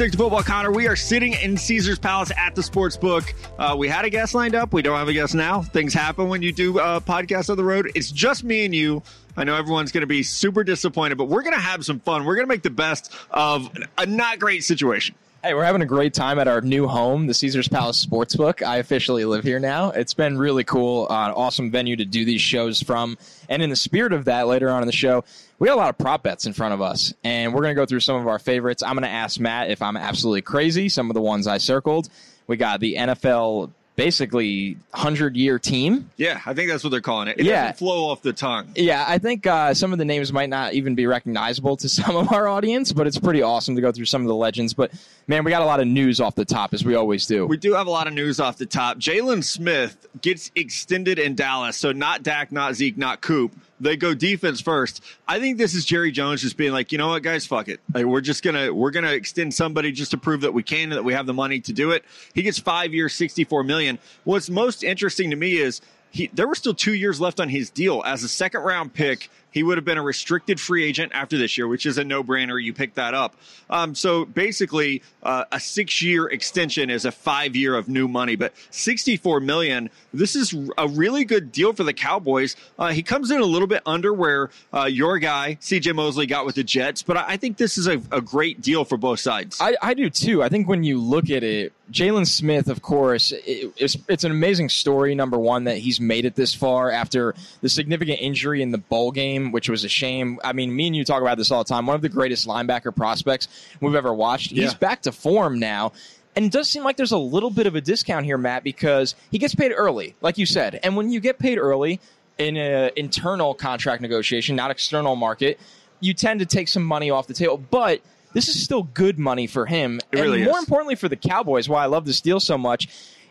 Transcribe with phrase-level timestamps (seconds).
[0.00, 3.34] Stick to Football, Connor, we are sitting in Caesar's Palace at the sports book.
[3.58, 4.72] Uh, we had a guest lined up.
[4.72, 5.60] We don't have a guest now.
[5.60, 7.92] Things happen when you do uh, podcasts on the road.
[7.94, 9.02] It's just me and you.
[9.36, 12.24] I know everyone's going to be super disappointed, but we're going to have some fun.
[12.24, 15.16] We're going to make the best of a not great situation.
[15.42, 18.62] Hey, we're having a great time at our new home, the Caesars Palace Sportsbook.
[18.62, 19.88] I officially live here now.
[19.88, 23.16] It's been really cool, uh, awesome venue to do these shows from.
[23.48, 25.24] And in the spirit of that, later on in the show,
[25.58, 27.80] we got a lot of prop bets in front of us, and we're going to
[27.80, 28.82] go through some of our favorites.
[28.82, 32.10] I'm going to ask Matt if I'm absolutely crazy, some of the ones I circled.
[32.46, 36.10] We got the NFL basically 100 year team.
[36.16, 37.38] Yeah, I think that's what they're calling it.
[37.38, 37.62] It Yeah.
[37.64, 38.68] doesn't flow off the tongue.
[38.74, 42.16] Yeah, I think uh, some of the names might not even be recognizable to some
[42.16, 44.72] of our audience, but it's pretty awesome to go through some of the legends.
[44.74, 44.92] But
[45.26, 47.46] man, we got a lot of news off the top, as we always do.
[47.46, 48.98] We do have a lot of news off the top.
[48.98, 53.52] Jaylon Smith gets extended in Dallas, so not Dak, not Zeke, not Coop.
[53.80, 55.02] They go defense first.
[55.26, 57.80] I think this is Jerry Jones just being like, you know what, guys, fuck it.
[57.92, 60.92] Like, we're just gonna we're gonna extend somebody just to prove that we can and
[60.92, 62.04] that we have the money to do it.
[62.34, 63.98] He gets five years, sixty four million.
[64.24, 67.70] What's most interesting to me is he there were still two years left on his
[67.70, 69.30] deal as a second round pick.
[69.50, 72.22] He would have been a restricted free agent after this year, which is a no
[72.22, 72.62] brainer.
[72.62, 73.34] You pick that up.
[73.68, 78.36] Um, so basically, uh, a six year extension is a five year of new money,
[78.36, 79.90] but 64 million.
[80.12, 82.56] This is a really good deal for the Cowboys.
[82.78, 86.46] Uh, he comes in a little bit under where uh, your guy, CJ Mosley, got
[86.46, 89.58] with the Jets, but I, think this is a, a great deal for both sides.
[89.60, 90.42] I, I do too.
[90.42, 94.30] I think when you look at it, Jaylon Smith, of course, it, it's, it's an
[94.30, 95.14] amazing story.
[95.14, 99.10] Number one, that he's made it this far after the significant injury in the bowl
[99.10, 100.38] game, which was a shame.
[100.44, 101.86] I mean, me and you talk about this all the time.
[101.86, 103.48] One of the greatest linebacker prospects
[103.80, 104.52] we've ever watched.
[104.52, 104.64] Yeah.
[104.64, 105.92] He's back to form now.
[106.36, 109.16] And it does seem like there's a little bit of a discount here, Matt, because
[109.32, 110.78] he gets paid early, like you said.
[110.82, 112.00] And when you get paid early
[112.38, 115.58] in an internal contract negotiation, not external market,
[115.98, 117.58] you tend to take some money off the table.
[117.58, 118.00] But
[118.32, 120.00] this is still good money for him.
[120.12, 120.62] It really and more is.
[120.62, 122.88] importantly for the Cowboys, why I love this deal so much.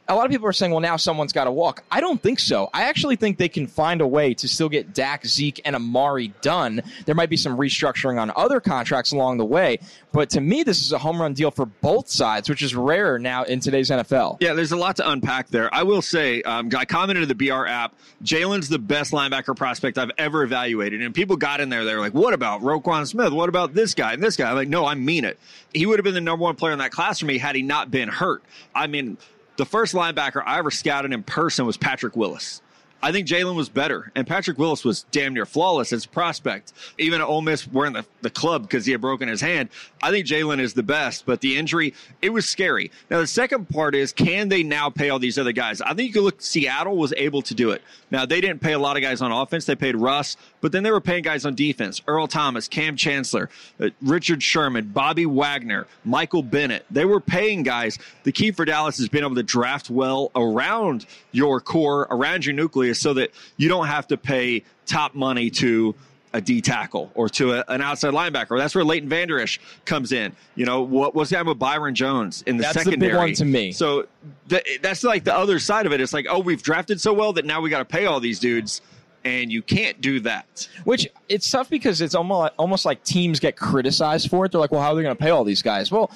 [0.10, 1.84] A lot of people are saying, well, now someone's got to walk.
[1.92, 2.72] I don't think so.
[2.74, 6.30] I actually think they can find a way to still get Dak, Zeke, and Amari
[6.42, 6.82] done.
[7.06, 9.78] There might be some restructuring on other contracts along the way,
[10.12, 13.20] but to me, this is a home run deal for both sides, which is rare
[13.20, 14.38] now in today's NFL.
[14.40, 15.72] Yeah, there's a lot to unpack there.
[15.72, 17.94] I will say, um, I commented in the BR app,
[18.24, 21.04] Jaylon's the best linebacker prospect I've ever evaluated.
[21.04, 23.32] And people got in there, they were like, what about Roquan Smith?
[23.32, 24.50] What about this guy and this guy?
[24.50, 25.38] I'm like, no, I mean it.
[25.72, 27.62] He would have been the number one player in that class for me had he
[27.62, 28.42] not been hurt.
[28.74, 29.18] I mean,
[29.60, 32.62] the first linebacker I ever scouted in person was Patrick Willis.
[33.04, 36.72] I think Jaylon was better, and Patrick Willis was damn near flawless as a prospect.
[36.98, 39.70] Even at Ole Miss wearing the, the club because he had broken his hand.
[40.02, 42.92] I think Jaylon is the best, but the injury, it was scary.
[43.10, 45.82] Now, the second part is can they now pay all these other guys?
[45.82, 47.82] I think you could look, Seattle was able to do it.
[48.12, 49.66] Now, they didn't pay a lot of guys on offense.
[49.66, 52.02] They paid Russ, but then they were paying guys on defense.
[52.08, 53.50] Earl Thomas, Kam Chancellor,
[53.80, 56.86] uh, Richard Sherman, Bobby Wagner, Michael Bennett.
[56.90, 57.98] They were paying guys.
[58.24, 62.56] The key for Dallas is being able to draft well around your core, around your
[62.56, 65.94] nucleus, so that you don't have to pay top money to
[66.34, 68.58] a D tackle or to a, an outside linebacker.
[68.58, 70.36] That's where Leighton Vander Esch comes in.
[70.56, 73.18] You know, what what's happening with Byron Jones in the That's the big secondary?
[73.18, 73.72] one to me.
[73.72, 74.08] So
[74.48, 76.02] th- that's like the other side of it.
[76.02, 78.40] It's like, oh, we've drafted so well that now we got to pay all these
[78.40, 78.82] dudes,
[79.26, 80.68] and you can't do that.
[80.84, 84.52] Which it's tough because it's almost almost like teams get criticized for it.
[84.52, 85.92] They're like, well, how are they going to pay all these guys?
[85.92, 86.12] Well.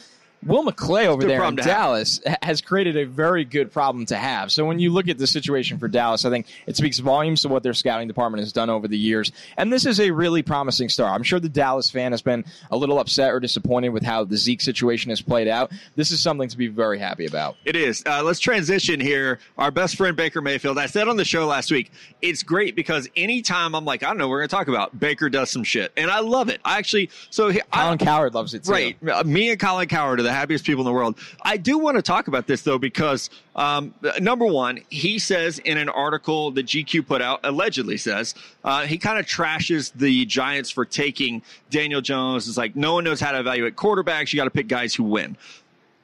[0.46, 1.72] Will McClay over there in to have.
[1.72, 4.52] Dallas has created a very good problem to have.
[4.52, 7.50] So when you look at the situation for Dallas, I think it speaks volumes to
[7.50, 9.32] what their scouting department has done over the years.
[9.58, 11.14] And this is a really promising star.
[11.14, 14.38] I'm sure the Dallas fan has been a little upset or disappointed with how the
[14.38, 15.72] Zeke situation has played out.
[15.96, 17.56] This is something to be very happy about.
[17.66, 18.04] It is.
[18.06, 19.40] Uh, let's transition here.
[19.58, 20.78] Our best friend Baker Mayfield.
[20.78, 24.18] I said on the show last week, it's great because anytime I'm like, I don't
[24.18, 25.00] know, what we're going to talk about.
[25.00, 26.60] Baker does some shit, and I love it.
[26.66, 28.72] I actually, so he- I, Colin Cowherd loves it too.
[28.72, 29.26] Right.
[29.26, 31.18] Me and Colin Cowherd are the happiest people in the world.
[31.42, 35.78] I do want to talk about this, though, because um, number one, he says in
[35.78, 40.72] an article that GQ put out, allegedly says, uh, he kind of trashes the Giants
[40.72, 42.48] for taking Daniel Jones.
[42.48, 44.34] It's like, no one knows how to evaluate quarterbacks.
[44.34, 45.38] You got to pick guys who win.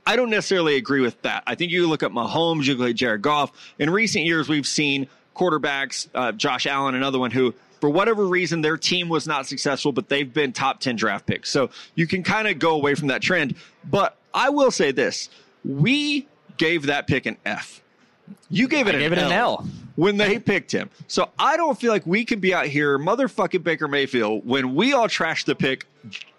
[0.06, 1.44] I don't necessarily agree with that.
[1.46, 3.52] I think you look at Mahomes, you look at Jared Goff.
[3.78, 8.62] In recent years, we've seen quarterbacks, uh, Josh Allen, another one who, for whatever reason,
[8.62, 11.50] their team was not successful, but they've been top 10 draft picks.
[11.50, 13.56] So you can kind of go away from that trend.
[13.90, 15.30] But I will say this
[15.66, 16.28] we
[16.58, 17.82] gave that pick an F.
[18.52, 19.32] You gave it, I an, gave it an L
[19.62, 19.68] L.
[19.96, 20.90] when they picked him.
[21.08, 24.94] So I don't feel like we can be out here motherfucking Baker Mayfield when we
[24.94, 25.86] all trash the pick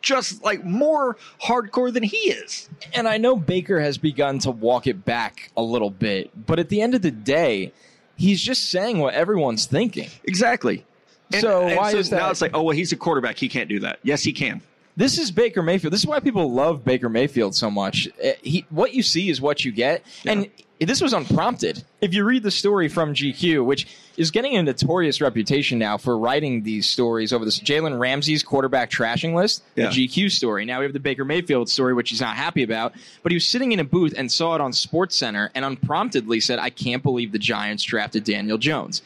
[0.01, 2.69] just like more hardcore than he is.
[2.95, 6.69] And I know Baker has begun to walk it back a little bit, but at
[6.69, 7.73] the end of the day,
[8.17, 10.09] he's just saying what everyone's thinking.
[10.25, 10.85] Exactly.
[11.33, 12.19] And- So and why is that?
[12.19, 13.37] Now it's like, oh well, he's a quarterback.
[13.37, 13.99] He can't do that.
[14.05, 14.63] Yes, he can.
[15.01, 15.95] This is Baker Mayfield.
[15.95, 18.07] This is why people love Baker Mayfield so much.
[18.23, 21.83] Uh, He, what you see is what you get, and this was unprompted.
[22.03, 23.87] If you read the story from GQ, which
[24.19, 28.91] is getting a notorious reputation now for writing these stories over this Jalen Ramsey's quarterback
[28.91, 29.89] trashing list, Yeah.
[29.89, 30.67] the GQ story.
[30.67, 32.93] Now we have the Baker Mayfield story, which he's not happy about.
[33.23, 36.41] But he was sitting in a booth and saw it on Sports Center, and unpromptedly
[36.41, 39.01] said, "I can't believe the Giants drafted Daniel Jones."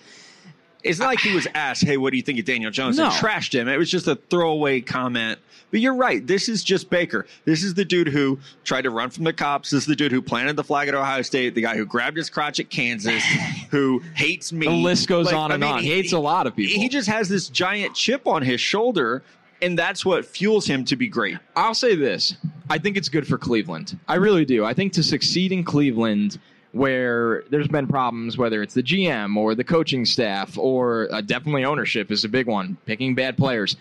[0.85, 3.05] It's not like he was asked, "Hey, what do you think of Daniel Jones?" No.
[3.07, 3.69] and trashed him.
[3.69, 5.39] It was just a throwaway comment.
[5.71, 6.25] But you're right.
[6.25, 7.27] This is just Baker.
[7.47, 9.71] This is the dude who tried to run from the cops.
[9.71, 11.55] This is the dude who planted the flag at Ohio State.
[11.57, 13.23] The guy who grabbed his crotch at Kansas.
[13.71, 14.67] who hates me.
[14.67, 15.83] The list goes Like, on I and mean, on.
[15.83, 16.81] He hates a lot of people.
[16.81, 19.23] He just has this giant chip on his shoulder,
[19.63, 21.39] and that's what fuels him to be great.
[21.57, 22.37] I'll say this.
[22.71, 23.99] I think it's good for Cleveland.
[24.07, 24.65] I really do.
[24.65, 26.39] I think to succeed in Cleveland,
[26.75, 31.65] where there's been problems, whether it's the GM or the coaching staff or uh, definitely
[31.65, 33.77] ownership is a big one, picking bad players.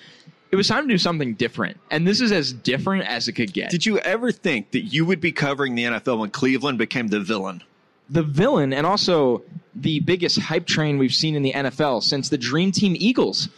[0.51, 1.79] It was time to do something different.
[1.89, 3.71] And this is as different as it could get.
[3.71, 7.19] Did you ever think that you would be covering the NFL when Cleveland became the
[7.19, 7.63] villain?
[8.09, 9.41] the villain and also
[9.75, 13.49] the biggest hype train we've seen in the NFL since the Dream Team Eagles.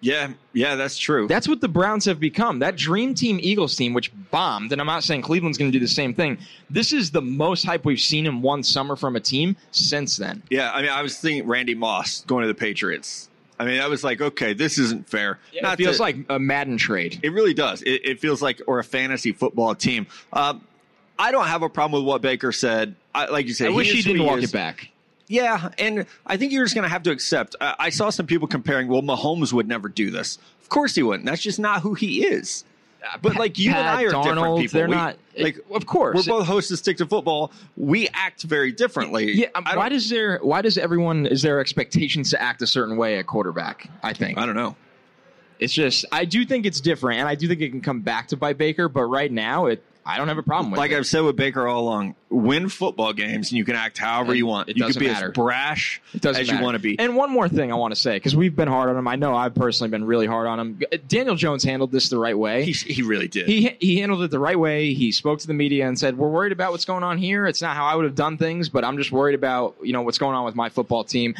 [0.00, 1.26] Yeah, yeah, that's true.
[1.26, 2.60] That's what the Browns have become.
[2.60, 5.84] That Dream Team Eagles team, which bombed, and I'm not saying Cleveland's going to do
[5.84, 6.38] the same thing.
[6.70, 10.42] This is the most hype we've seen in one summer from a team since then.
[10.50, 13.28] Yeah, I mean, I was thinking Randy Moss going to the Patriots.
[13.58, 15.40] I mean, I was like, okay, this isn't fair.
[15.52, 17.18] it feels to- like a Madden trade.
[17.22, 17.82] it really does.
[17.82, 20.06] It, it feels like or a fantasy football team.
[20.32, 20.64] Um,
[21.18, 22.94] I don't have a problem with what Baker said.
[23.12, 24.50] I, like you said, I wish is he didn't walk is.
[24.50, 24.90] it back.
[25.28, 27.54] Yeah, and I think you're just going to have to accept.
[27.60, 28.88] I, I saw some people comparing.
[28.88, 30.38] Well, Mahomes would never do this.
[30.62, 31.26] Of course he wouldn't.
[31.26, 32.64] That's just not who he is.
[33.22, 34.78] But like you and I are different people.
[34.78, 35.16] They're We- not.
[35.38, 35.58] like.
[35.70, 36.16] of course.
[36.26, 37.52] We're both hosts of Stick to Football.
[37.76, 39.32] We act very differently.
[39.32, 40.38] Yeah, um, why does there?
[40.42, 41.24] Why does everyone?
[41.26, 43.88] Is there expectations to act a certain way at quarterback?
[44.02, 44.74] I think I don't know.
[45.60, 48.28] It's just I do think it's different, and I do think it can come back
[48.28, 48.88] to bite Baker.
[48.88, 50.94] But right now, it I don't have a problem with Like it.
[50.94, 54.30] Like I've said with Baker all along, win football games and you can act however
[54.30, 54.70] And you want.
[54.70, 55.26] it you can be matter.
[55.28, 56.98] as brash It as you want to be.
[56.98, 59.06] And one more thing I want to say because we've been hard on him.
[59.06, 60.80] I know I've personally been really hard on him.
[61.06, 62.64] Daniel Jones handled this the right way.
[62.64, 63.46] he, he really did.
[63.48, 64.94] he he handled it the right way.
[64.94, 67.46] He spoke to the media and said, "We're worried about what's going on here.
[67.46, 70.00] It's not how I would have done things, but I'm just worried about you know
[70.02, 71.34] what's going on with my football team."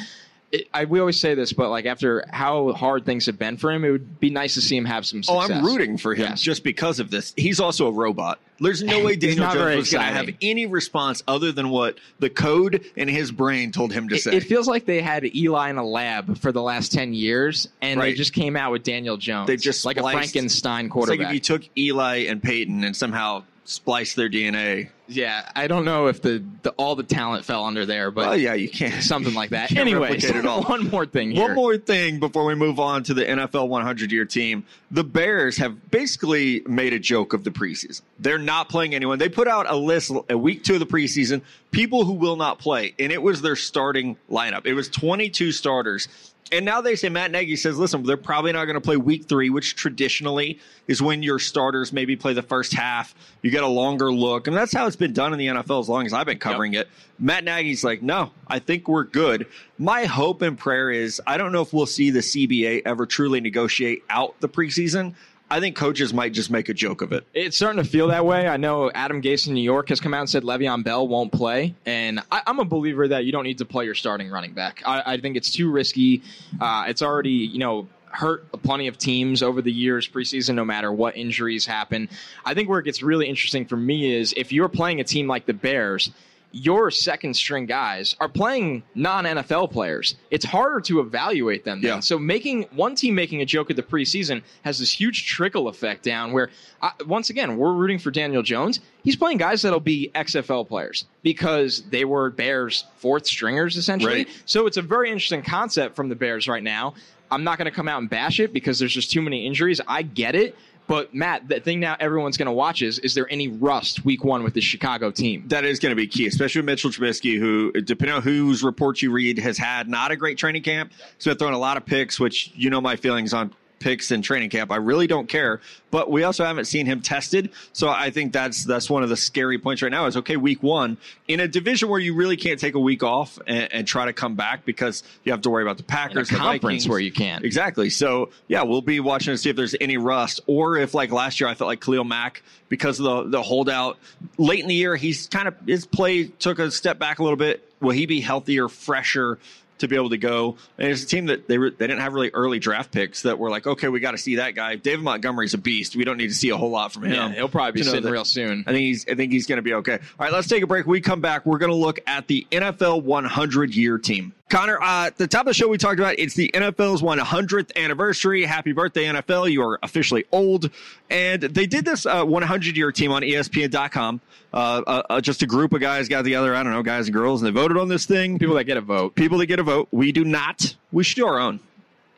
[0.50, 3.70] It, I, we always say this, but like after how hard things have been for
[3.70, 5.38] him, it would be nice to see him have some Oh.
[5.38, 6.40] I'm rooting for him Yes.
[6.40, 7.34] just because of this.
[7.36, 8.38] He's also a robot.
[8.58, 11.98] There's no way Daniel not Jones was going to have any response other than what
[12.18, 14.36] the code in his brain told him to It, say.
[14.36, 18.00] it feels like they had Eli in a lab for the last ten years, and
[18.00, 19.48] they just came out with Daniel Jones.
[19.48, 21.18] They've just like a spliced- Frankenstein it's quarterback.
[21.18, 24.88] like if you took Eli and Peyton and somehow spliced their DNA.
[25.08, 28.36] Yeah, I don't know if the, the all the talent fell under there, but Well,
[28.36, 29.02] yeah, you can't.
[29.02, 29.76] something like that.
[29.76, 30.62] Anyway, replicate it all.
[30.64, 31.44] one more thing here.
[31.44, 34.64] One more thing before we move on to the NFL 100 year team.
[34.90, 38.00] The Bears have basically made a joke of the preseason.
[38.18, 39.18] They're not playing anyone.
[39.18, 42.58] They put out a list a week two of the preseason, people who will not
[42.58, 44.66] play, and it was their starting lineup.
[44.66, 46.08] It was 22 starters.
[46.50, 49.28] And now they say Matt Nagy says, listen, they're probably not going to play week
[49.28, 53.14] three, which traditionally is when your starters maybe play the first half.
[53.42, 54.46] You get a longer look.
[54.46, 56.74] And that's how it's been done in the NFL as long as I've been covering
[56.74, 56.88] it.
[57.18, 59.46] Matt Nagy's like, no, I think we're good.
[59.78, 63.40] My hope and prayer is I don't know if we'll see the CBA ever truly
[63.40, 65.14] negotiate out the preseason.
[65.50, 67.24] I think coaches might just make a joke of it.
[67.32, 68.46] It's starting to feel that way.
[68.46, 71.32] I know Adam Gase in New York has come out and said Le'Veon Bell won't
[71.32, 74.52] play, and I, I'm a believer that you don't need to play your starting running
[74.52, 74.82] back.
[74.84, 76.22] I, I think it's too risky.
[76.60, 80.92] Uh, it's already you know hurt plenty of teams over the years preseason, no matter
[80.92, 82.08] what injuries happen.
[82.44, 85.26] I think where it gets really interesting for me is if you're playing a team
[85.28, 86.10] like the Bears.
[86.52, 90.16] Your second string guys are playing non NFL players.
[90.30, 91.82] It's harder to evaluate them.
[91.82, 91.96] Then.
[91.96, 92.00] Yeah.
[92.00, 96.02] So making one team making a joke at the preseason has this huge trickle effect
[96.02, 96.50] down where
[96.80, 98.80] uh, once again we're rooting for Daniel Jones.
[99.04, 104.24] He's playing guys that'll be XFL players because they were Bears fourth stringers essentially.
[104.24, 104.42] Right.
[104.46, 106.94] So it's a very interesting concept from the Bears right now.
[107.30, 109.80] I'm not going to come out and bash it because there's just too many injuries.
[109.86, 110.56] I get it.
[110.88, 114.24] But Matt, the thing now everyone's going to watch is: is there any rust week
[114.24, 115.44] one with the Chicago team?
[115.48, 119.02] That is going to be key, especially with Mitchell Trubisky, who, depending on whose reports
[119.02, 120.92] you read, has had not a great training camp.
[121.16, 124.22] He's been throwing a lot of picks, which you know my feelings on picks in
[124.22, 124.70] training camp.
[124.70, 125.60] I really don't care.
[125.90, 129.16] But we also haven't seen him tested, so I think that's that's one of the
[129.16, 130.04] scary points right now.
[130.06, 133.38] Is okay, week one in a division where you really can't take a week off
[133.46, 135.88] and, and try to come back because you have to worry about the In a
[135.88, 136.88] Packers, the conference Vikings.
[136.88, 137.42] where you can't.
[137.44, 137.88] Exactly.
[137.88, 141.40] So yeah, we'll be watching to see if there's any rust, or if like last
[141.40, 143.96] year, I felt like Khalil Mack because of the the holdout
[144.36, 147.36] late in the year, he's kind of his play took a step back a little
[147.38, 147.64] bit.
[147.80, 149.38] Will he be healthier, fresher?
[149.78, 150.56] To be able to go.
[150.78, 153.38] And it's a team that they were, they didn't have really early draft picks that
[153.38, 154.76] were like, okay, we got to see that guy.
[154.76, 155.96] David Montgomery's a beast.
[155.96, 157.12] We don't need to see a whole lot from him.
[157.12, 158.64] Yeah, he'll probably be sitting that- real soon.
[158.66, 159.94] I think he's I think he's going to be okay.
[159.94, 160.86] All right, let's take a break.
[160.86, 161.46] We come back.
[161.46, 164.32] We're going to look at the NFL 100 year team.
[164.48, 167.76] Connor, uh, at the top of the show, we talked about it's the NFL's 100th
[167.76, 168.44] anniversary.
[168.44, 169.50] Happy birthday, NFL!
[169.52, 170.70] You are officially old.
[171.10, 174.20] And they did this uh, 100 year team on ESPN.com.
[174.52, 176.54] Uh, uh, uh, just a group of guys got together.
[176.54, 178.38] I don't know, guys and girls, and they voted on this thing.
[178.38, 179.14] People that get a vote.
[179.14, 179.88] People that get a vote.
[179.90, 180.74] We do not.
[180.92, 181.60] We should do our own.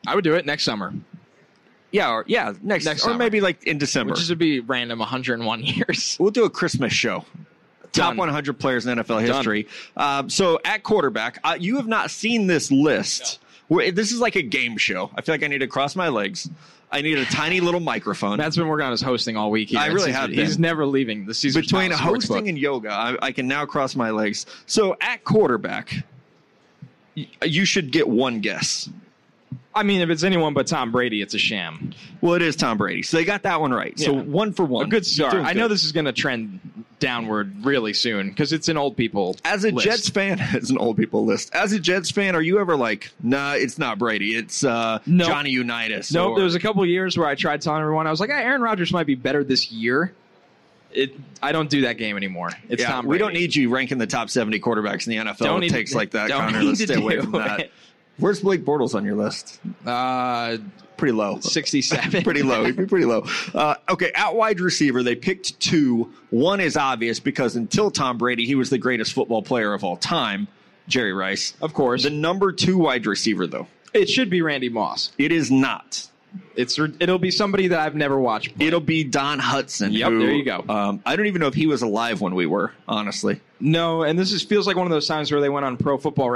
[0.06, 0.94] I would do it next summer,
[1.90, 3.18] Yeah, or yeah, next, Next or summer.
[3.18, 4.14] maybe like in December.
[4.14, 6.16] which would be random 101 years.
[6.20, 7.25] We'll do a Christmas show.
[7.92, 9.66] Top 100 players in NFL history.
[9.97, 13.40] Um, so at quarterback, uh, you have not seen this list.
[13.68, 15.11] Where, this is like a game show.
[15.14, 16.49] I feel like I need to cross my legs.
[16.92, 18.38] I need a tiny little microphone.
[18.38, 19.68] Matt's been working on his hosting all week.
[19.68, 19.78] Here.
[19.78, 20.62] I really have He's been.
[20.62, 24.47] never leaving the season Between hosting and yoga, I, I can now cross my legs.
[24.66, 26.04] So at quarterback,
[27.14, 28.88] you should get one guess.
[29.80, 31.92] I mean, if it's anyone but Tom Brady, it's a sham.
[32.20, 33.02] Well, it is Tom Brady.
[33.02, 33.99] So they got that one right.
[33.99, 34.20] So Yeah.
[34.22, 34.87] one for one.
[34.87, 35.32] A good start.
[35.32, 35.72] Doing I know good.
[35.72, 36.60] this is going to trend
[36.99, 39.37] downward really soon because it's an old people.
[39.44, 39.87] As a list.
[39.87, 41.54] Jets fan, it's an old people list.
[41.54, 45.25] As a Jets fan, are you ever like, nah, it's not Brady, it's uh, No.
[45.25, 46.12] Johnny Unitas?
[46.12, 46.32] Nope.
[46.32, 48.30] or- There was a couple of years where I tried telling everyone I was like,
[48.30, 50.12] "Ah, Aaron Rodgers might be better this year.
[50.92, 51.14] It.
[51.40, 52.50] I don't do that game anymore.
[52.68, 55.54] It's Tom we don't need you ranking the top 70 quarterbacks in the NFL Don't
[55.54, 56.58] with need- takes like that, don't Connor.
[56.60, 57.60] need Let's to stay away do from that.
[57.60, 57.72] it.
[58.20, 59.60] Where's Blake Bortles on your list?
[59.86, 60.58] Uh,
[60.96, 61.40] Pretty low.
[61.40, 62.22] sixty-seven.
[62.24, 62.64] pretty low.
[62.64, 63.24] He'd be pretty low.
[63.54, 66.12] Uh, okay, at wide receiver, they picked two.
[66.28, 69.96] One is obvious because until Tom Brady, he was the greatest football player of all
[69.96, 70.46] time,
[70.88, 71.54] Jerry Rice.
[71.62, 75.10] of course, The number two wide receiver, though, it should be Randy Moss.
[75.16, 76.06] it is not.
[76.56, 78.56] It's it'll be somebody that I've never watched.
[78.56, 78.66] play.
[78.66, 79.92] It'll be Don Hutson.
[79.92, 80.64] Yep, who, there you go.
[80.68, 83.40] Um, I don't even know if he was alive when we were, honestly.
[83.60, 85.76] No, and this is feels like one of those times where they went on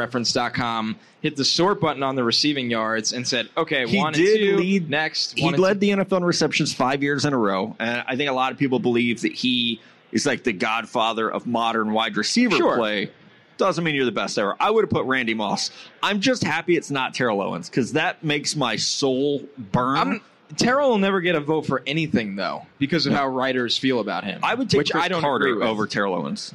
[0.08, 4.40] ProFootballReference.com, hit the sort button on the receiving yards, and said, "Okay, He one did
[4.40, 7.76] and two, lead- next." He led the NFL in receptions five years in a row,
[7.78, 9.80] and I think a lot of people believe that he
[10.12, 12.76] is like the godfather of modern wide receiver Sure.
[12.76, 13.10] play.
[13.56, 14.56] Doesn't mean you're the best ever.
[14.58, 15.70] I would have put Randy Moss.
[16.02, 19.96] I'm just happy it's not Terrell Owens because that makes my soul burn.
[19.96, 20.20] I'm,
[20.56, 24.24] Terrell will never get a vote for anything though because of how writers feel about
[24.24, 24.40] him.
[24.42, 26.52] I would take which Chris I don't Carter over Terrell Owens.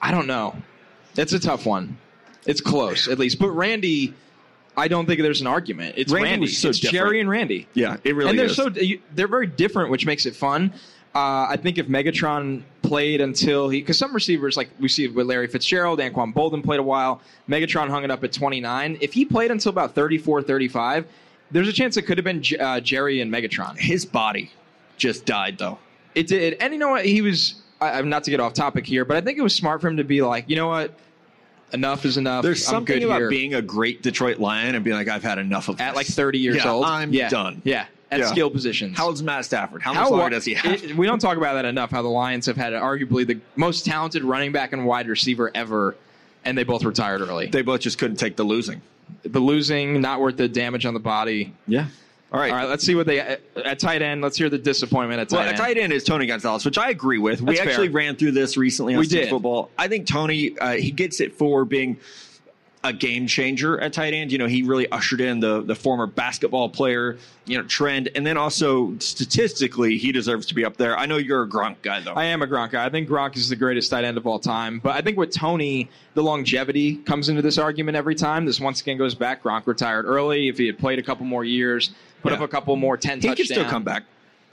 [0.00, 0.56] I don't know.
[1.16, 1.98] It's a tough one.
[2.46, 4.12] It's close at least, but Randy,
[4.76, 5.94] I don't think there's an argument.
[5.96, 6.46] It's Randy Randy.
[6.48, 7.06] so it's different.
[7.06, 7.68] Jerry and Randy.
[7.74, 8.56] Yeah, it really and they're is.
[8.56, 10.72] so they're very different, which makes it fun.
[11.14, 15.26] Uh, I think if Megatron played until he, because some receivers like we see with
[15.26, 17.20] Larry Fitzgerald, Anquan Boldin played a while.
[17.48, 18.98] Megatron hung it up at 29.
[19.00, 21.06] If he played until about 34, 35,
[21.50, 23.76] there's a chance it could have been J- uh, Jerry and Megatron.
[23.78, 24.50] His body
[24.96, 25.78] just died though.
[26.14, 27.04] It did, and you know what?
[27.04, 27.56] He was.
[27.80, 29.88] I, I'm not to get off topic here, but I think it was smart for
[29.88, 30.92] him to be like, you know what?
[31.72, 32.44] Enough is enough.
[32.44, 33.28] There's I'm something good about here.
[33.30, 35.96] being a great Detroit Lion and being like, I've had enough of at this.
[35.96, 36.84] like 30 years Yeah, old.
[36.84, 37.28] I'm yeah.
[37.28, 37.62] done.
[37.64, 38.26] Yeah, at Yeah.
[38.26, 38.96] skill positions.
[38.96, 39.82] How old's Matt Stafford?
[39.82, 40.82] How, How much longer does he have?
[40.84, 41.90] it- we don't talk about that enough.
[41.90, 45.96] How the Lions have had arguably the most talented running back and wide receiver ever,
[46.44, 47.46] and they both retired early.
[47.46, 48.80] they both just couldn't take the losing.
[49.22, 51.52] the losing, not worth the damage on the body.
[51.66, 51.86] Yeah.
[52.32, 52.50] All right.
[52.50, 54.22] All right, let's see what they at, at tight end.
[54.22, 55.54] Let's hear the disappointment at tight Well, end.
[55.54, 57.40] a tight end is Tony Gonzalez, which I agree with.
[57.42, 57.68] we That's fair.
[57.68, 59.28] actually ran through this recently on We did.
[59.28, 59.70] football.
[59.78, 61.98] I think Tony uh, he gets it for being
[62.84, 64.30] a game changer at tight end.
[64.30, 68.24] You know, he really ushered in the the former basketball player, you know, trend, and
[68.26, 70.96] then also statistically, he deserves to be up there.
[70.96, 72.12] I know you're a Gronk guy though.
[72.12, 72.84] I am a Gronk guy.
[72.84, 74.78] I think Gronk is the greatest tight end of all time.
[74.80, 78.44] But I think with Tony, the longevity comes into this argument every time.
[78.44, 79.42] This once again goes back.
[79.42, 80.48] Gronk retired early.
[80.48, 81.90] If he had played a couple more years,
[82.22, 82.38] put Yeah.
[82.38, 83.48] up a couple more 10 he touchdowns.
[83.48, 84.04] can still come back.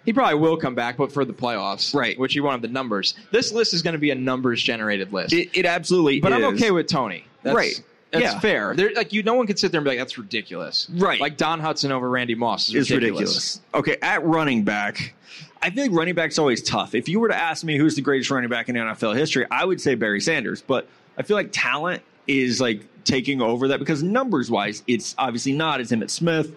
[0.03, 1.93] He probably will come back, but for the playoffs.
[1.93, 2.17] Right.
[2.17, 3.13] Which he wanted the numbers.
[3.31, 5.31] This list is going to be a numbers generated list.
[5.33, 6.37] It, it absolutely but is.
[6.39, 7.25] I'm okay with Tony.
[7.43, 7.79] That's, Right.
[8.11, 8.39] That's Yeah.
[8.39, 8.73] fair.
[8.75, 11.19] There, like you, no one can sit there and be like, "That's ridiculous." Right.
[11.21, 13.19] Like Don Hutson over Randy Moss is It's ridiculous.
[13.19, 13.61] ridiculous.
[13.73, 15.13] Okay, at running back,
[15.61, 16.93] I feel like running back's always tough.
[16.93, 19.63] If you were to ask me who's the greatest running back in NFL history, I
[19.63, 20.61] would say Barry Sanders.
[20.61, 20.87] But
[21.17, 25.79] I feel like talent is like taking over that because numbers wise, it's obviously not.
[25.79, 26.51] It's Emmitt Smith,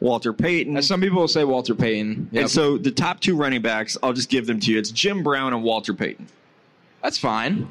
[0.00, 0.76] Walter Payton.
[0.76, 2.28] As some people will say, Walter Payton.
[2.32, 2.40] Yep.
[2.42, 4.78] And so the top two running backs, I'll just give them to you.
[4.78, 6.26] It's Jim Brown and Walter Payton.
[7.02, 7.70] That's fine.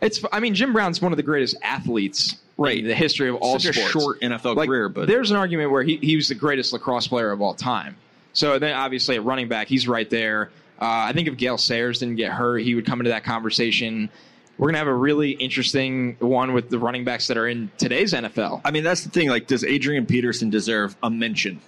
[0.00, 0.22] It's.
[0.32, 2.82] I mean, Jim Brown's one of the greatest athletes Right.
[2.82, 3.88] the history of all Such sports.
[3.94, 6.72] a short NFL Like, career, but there's an argument where he, he was the greatest
[6.72, 7.96] lacrosse player of all time.
[8.32, 10.50] So then, obviously, at running back, he's right there.
[10.80, 14.10] Uh, I think if Gale Sayers didn't get hurt, he would come into that conversation.
[14.58, 18.12] We're gonna have a really interesting one with the running backs that are in today's
[18.14, 18.62] NFL.
[18.64, 19.28] I mean that's the thing.
[19.28, 21.60] Like, does Adrian Peterson deserve a mention?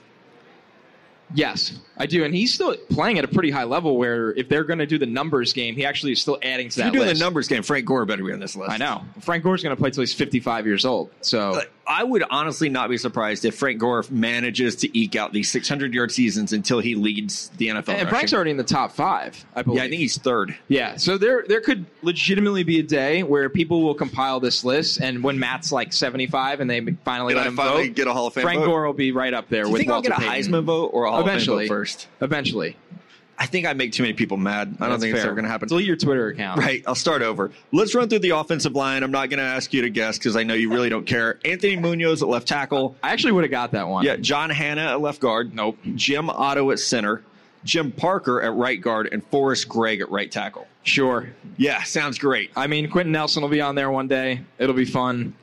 [1.34, 3.96] Yes, I do, and he's still playing at a pretty high level.
[3.98, 6.72] Where if they're going to do the numbers game, he actually is still adding to
[6.72, 7.18] If that you're doing list.
[7.20, 8.70] the numbers game, Frank Gore better be on this list.
[8.70, 11.10] I know Frank Gore's going to play till he's 55 years old.
[11.22, 15.32] So uh, I would honestly not be surprised if Frank Gore manages to eke out
[15.32, 17.76] these 600 yard seasons until he leads the NFL.
[17.76, 18.08] And rushing.
[18.08, 19.78] Frank's already in the top five, I believe.
[19.78, 20.56] yeah, I think he's third.
[20.68, 25.00] Yeah, so there there could legitimately be a day where people will compile this list,
[25.00, 27.96] and when Matt's like seventy five and they finally And let I him finally vote,
[27.96, 28.66] get a Hall of Fame Frank vote?
[28.66, 30.52] Gore will be right up there Do you with think I'll get a Payton.
[30.52, 31.87] Heisman vote or a Hall Eventually, of Fame vote first?
[32.20, 32.76] Eventually,
[33.38, 34.76] I think I make too many people mad.
[34.80, 35.28] I don't That's think it's fair.
[35.30, 35.68] ever going to happen.
[35.68, 36.58] Delete your Twitter account.
[36.60, 37.50] Right, I'll start over.
[37.72, 39.02] Let's run through the offensive line.
[39.02, 41.38] I'm not going to ask you to guess because I know you really don't care.
[41.44, 42.96] Anthony Munoz at left tackle.
[43.02, 44.04] I actually would have got that one.
[44.04, 45.54] Yeah, John Hannah at left guard.
[45.54, 45.78] Nope.
[45.94, 47.22] Jim Otto at center.
[47.64, 50.66] Jim Parker at right guard and Forrest Gregg at right tackle.
[50.84, 51.28] Sure.
[51.56, 52.50] Yeah, sounds great.
[52.56, 54.40] I mean, Quenton Nelson will be on there one day.
[54.58, 55.34] It'll be fun.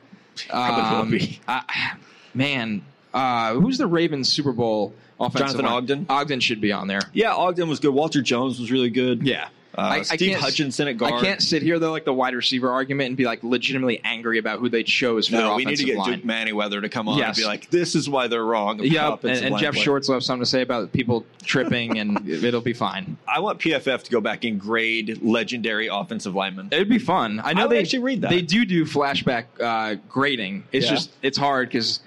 [0.48, 1.40] Probably will Um, be.
[1.46, 1.92] I-
[2.34, 2.82] man,
[3.14, 5.74] uh, who's the Ravens Super Bowl offensive Jonathan line?
[5.74, 6.06] Ogden?
[6.08, 7.00] Ogden should be on there.
[7.12, 7.94] Yeah, Ogden was good.
[7.94, 9.22] Walter Jones was really good.
[9.26, 9.48] Yeah.
[9.74, 11.12] Uh, Steve can't- Hutchinson at guard.
[11.12, 14.38] I can't sit here though, like the wide receiver argument, and be like legitimately angry
[14.38, 16.12] about who they chose for No, their we need to get line.
[16.20, 17.36] Duke Manyweather to come on Yes.
[17.36, 19.82] and be like, "This is why they're wrong." Yep, and, and Jeff play.
[19.82, 23.18] Shorts will have something to say about people tripping, and it'll be fine.
[23.28, 26.68] I want PFF to go back and grade legendary offensive linemen.
[26.72, 27.42] It'd be fun.
[27.44, 28.30] I know I they actually read that.
[28.30, 30.64] They do do flashback uh, grading.
[30.72, 30.92] It's Yeah.
[30.92, 32.00] just it's hard because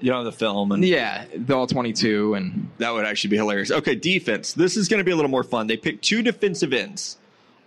[0.00, 3.36] You know the film, and yeah, the all twenty two and that would actually be
[3.36, 3.70] hilarious.
[3.70, 4.52] Okay, defense.
[4.52, 5.66] This is going to be a little more fun.
[5.66, 7.18] They picked two defensive ends,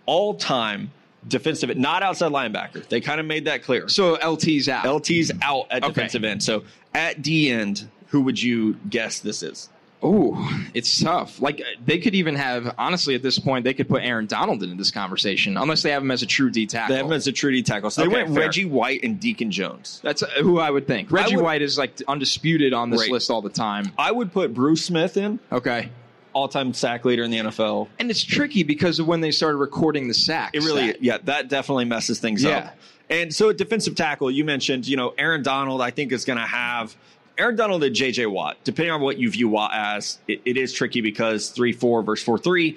[0.06, 0.90] all time
[1.28, 2.86] defensive, not outside linebacker.
[2.88, 3.88] They kind of made that clear.
[3.88, 4.84] so LT's out.
[4.86, 5.92] LT's out at Okay.
[5.92, 6.42] defensive end.
[6.42, 6.64] So
[6.94, 9.68] at D end, who would you guess this is?
[10.04, 10.36] Ooh,
[10.74, 11.40] it's tough.
[11.40, 14.76] Like they could even have honestly at this point they could put Aaron Donald into
[14.76, 16.92] this conversation unless they have him as a true D tackle.
[16.94, 17.90] They have him as a true D tackle.
[17.90, 18.44] So they Okay, went fair.
[18.44, 20.00] Reggie White and Deacon Jones.
[20.04, 21.10] That's uh, who I would think.
[21.10, 23.10] Reggie would- White is like undisputed on this Right.
[23.10, 23.90] list all the time.
[23.98, 25.88] I would put Bruce Smith in, Okay.
[26.34, 27.88] all time sack leader in the NFL.
[27.98, 30.50] And it's tricky because of when they started recording the sacks.
[30.54, 32.58] It really, That- yeah, that definitely messes things Yeah.
[32.58, 32.76] up.
[33.08, 36.44] And so defensive tackle, you mentioned, you know, Aaron Donald, I think is going to
[36.46, 36.94] have
[37.38, 38.56] Aaron Donald and JJ Watt.
[38.64, 42.24] Depending on what you view Watt as, it, it is tricky because 3 4 versus
[42.24, 42.76] 4 3.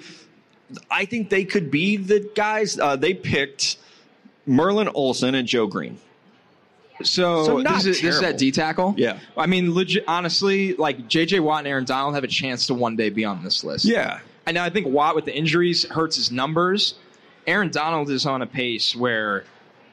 [0.90, 2.78] I think they could be the guys.
[2.78, 3.78] Uh, they picked
[4.46, 5.98] Merlin Olsen and Joe Greene.
[7.02, 8.26] So, So this, is, this is terrible.
[8.28, 8.94] at D tackle.
[8.96, 9.18] Yeah.
[9.36, 11.40] I mean, legit, honestly, like J.J.
[11.40, 13.84] Watt and Aaron Donald have a chance to one day be on this list.
[13.86, 14.20] Yeah.
[14.46, 14.62] Know.
[14.62, 16.94] I think Watt with the injuries hurts his numbers.
[17.46, 19.44] Aaron Donald is on a pace where,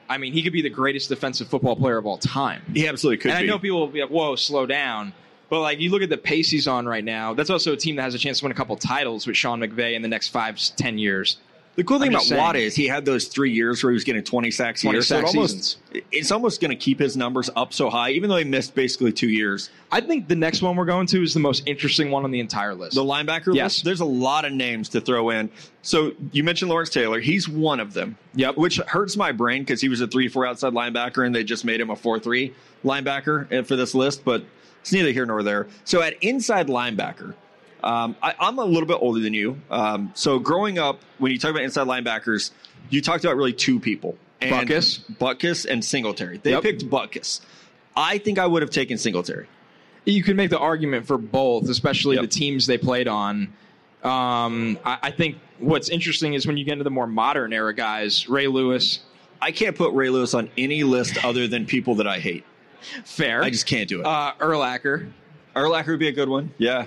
[0.09, 2.61] I mean, he could be the greatest defensive football player of all time.
[2.73, 3.43] He absolutely could and be.
[3.43, 5.13] I know people will be like, "Whoa, slow down."
[5.49, 7.33] But like, you look at the pace he's on right now.
[7.33, 9.61] That's also a team that has a chance to win a couple titles with Sean
[9.61, 11.37] McVay in the next five, ten years.
[11.77, 12.41] The cool thing about saying.
[12.41, 14.95] Watt is he had those three years where he was getting 20 sacks a 20
[14.95, 15.01] year.
[15.03, 15.77] So it almost,
[16.11, 19.11] it's almost going to keep his numbers up so high, even though he missed basically
[19.13, 19.69] two years.
[19.91, 22.39] I think the next one we're going to is the most interesting one on the
[22.39, 22.95] entire list.
[22.95, 23.75] The linebacker Yes.
[23.75, 25.51] list, there's a lot of names to throw in.
[25.83, 27.19] So you mentioned Lawrence Taylor.
[27.19, 28.17] He's one of them.
[28.33, 28.57] Yep.
[28.57, 31.63] Which hurts my brain because he was a 3 4 outside linebacker and they just
[31.63, 34.43] made him a 4 3 linebacker uh, for this list, but
[34.81, 35.67] it's neither here nor there.
[35.83, 37.35] So at inside linebacker,
[37.83, 39.59] um, I, I'm a little bit older than you.
[39.69, 42.51] Um, so growing up, when you talk about inside linebackers,
[42.89, 44.17] you talked about really two people.
[44.41, 44.99] And Buckus.
[45.17, 46.37] Butkus and Singletary.
[46.37, 46.63] They Yep.
[46.63, 47.41] picked Butkus.
[47.95, 49.47] I think I would have taken Singletary.
[50.05, 52.21] you can make the argument for both, especially Yep.
[52.21, 53.51] the teams they played on.
[54.03, 57.73] Um, I, I think what's interesting is when you get into the more modern era
[57.73, 58.99] guys, Ray Lewis,
[59.41, 62.45] I can't put Ray Lewis on any list other than people that I hate.
[63.03, 63.43] fair.
[63.43, 64.05] I just can't do it.
[64.05, 65.11] uh, Urlacher,
[65.55, 66.51] Erlacher would be a good one.
[66.57, 66.85] Yeah.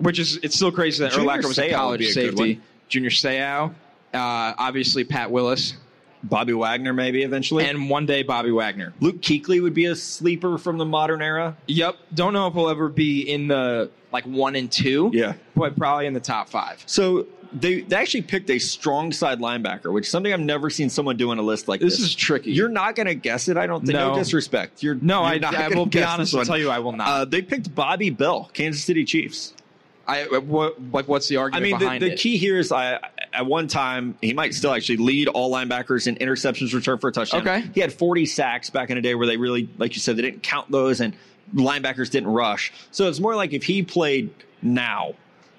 [0.00, 2.12] Which is it's still crazy that Junior Urlacher was a Seau would college a good
[2.14, 2.54] safety.
[2.54, 2.62] one.
[2.88, 3.72] Junior Seau, uh,
[4.14, 5.74] obviously Pat Willis,
[6.22, 7.64] Bobby Wagner, maybe eventually.
[7.66, 8.92] and one day Bobby Wagner.
[9.00, 11.56] Luke Kuechly would be a sleeper from the modern era.
[11.66, 11.96] Yep.
[12.14, 15.10] Don't know if we'll ever be in the like one and two.
[15.14, 15.34] Yeah.
[15.54, 16.82] But probably in the top five.
[16.86, 20.90] So they, they actually picked a strong side linebacker, which is something I've never seen
[20.90, 21.96] someone do in a list like this.
[21.98, 22.52] This is tricky.
[22.52, 23.56] You're not going to guess it.
[23.56, 23.92] I don't think.
[23.94, 24.18] No, No.
[24.18, 24.82] disrespect.
[24.82, 26.46] You're no, you're I, not I gonna will be guess honest this one.
[26.46, 27.08] tell you I will not.
[27.08, 29.54] Uh, they picked Bobby Bell, Kansas City Chiefs.
[30.10, 31.66] I what like what's the argument?
[31.66, 32.18] I mean, the, behind the it?
[32.18, 32.98] key here is I
[33.32, 37.12] at one time he might still actually lead all linebackers in interceptions returned for a
[37.12, 37.42] touchdown.
[37.42, 37.64] Okay.
[37.74, 40.22] he had 40 sacks back in a day where they really, like you said, they
[40.22, 41.14] didn't count those and
[41.54, 42.72] linebackers didn't rush.
[42.90, 44.30] So it's more like if he played
[44.62, 45.14] now,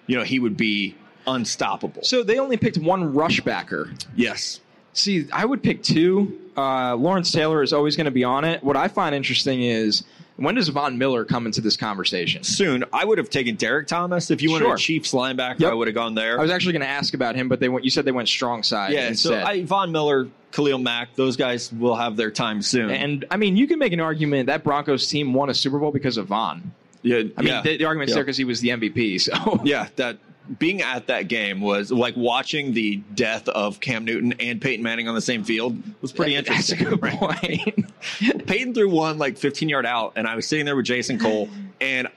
[0.08, 0.96] you know, he would be
[1.28, 2.04] unstoppable.
[2.04, 3.92] So they only picked one rush backer.
[4.16, 4.60] yes,
[4.94, 6.38] See, I would pick two.
[6.58, 8.62] Uh, Lawrence Taylor is always going to be on it.
[8.62, 10.04] What I find interesting is
[10.42, 12.44] when does Von Miller come into this conversation?
[12.44, 14.76] soon I would have taken Derrick Thomas if you wanted Sure.
[14.76, 15.60] a Chiefs linebacker.
[15.60, 15.72] Yep.
[15.72, 16.40] I would have gone there.
[16.40, 17.86] I was actually going to ask about him, but they went.
[17.86, 19.36] You said they went strong side yeah, so.
[19.42, 22.90] I, Von Miller, Khalil Mack, those guys will have their time soon.
[22.92, 25.92] and I mean, you can make an argument that Broncos team won a Super Bowl
[25.92, 26.72] because of Von.
[27.04, 27.62] yeah, I mean, yeah.
[27.62, 28.16] the, the argument's Yeah.
[28.16, 29.20] there because he was the MVP.
[29.22, 30.18] So Yeah, that
[30.60, 35.08] being at that game was like watching the death of Cam Newton and Peyton Manning
[35.08, 36.78] on the same field was pretty interesting.
[36.80, 38.48] That's a good point.
[38.48, 41.50] Peyton threw one like 15 yard out, and I was sitting there with Jason Cole,
[41.80, 42.08] and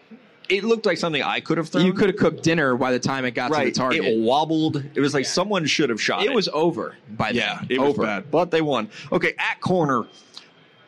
[0.48, 1.86] it looked like something I could have thrown.
[1.86, 3.64] you could have cooked dinner by the time it got right.
[3.64, 4.04] to the target.
[4.04, 4.84] It wobbled.
[4.94, 6.30] It was like someone should have shot it.
[6.30, 7.36] It was over by then.
[7.36, 8.00] Yeah, it over.
[8.00, 8.90] was bad, but they won.
[9.12, 10.04] Okay, at corner,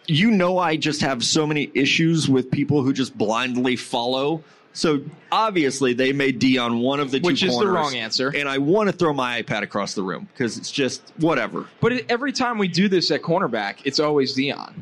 [0.06, 4.42] you know I just have so many issues with people who just blindly follow.
[4.76, 5.00] So
[5.32, 8.28] obviously they made Deion one of the two Which is the corners, wrong answer.
[8.36, 11.66] and I want to throw my iPad across the room because it's just whatever.
[11.80, 14.74] But it, every time we do this at cornerback, it's always Deion.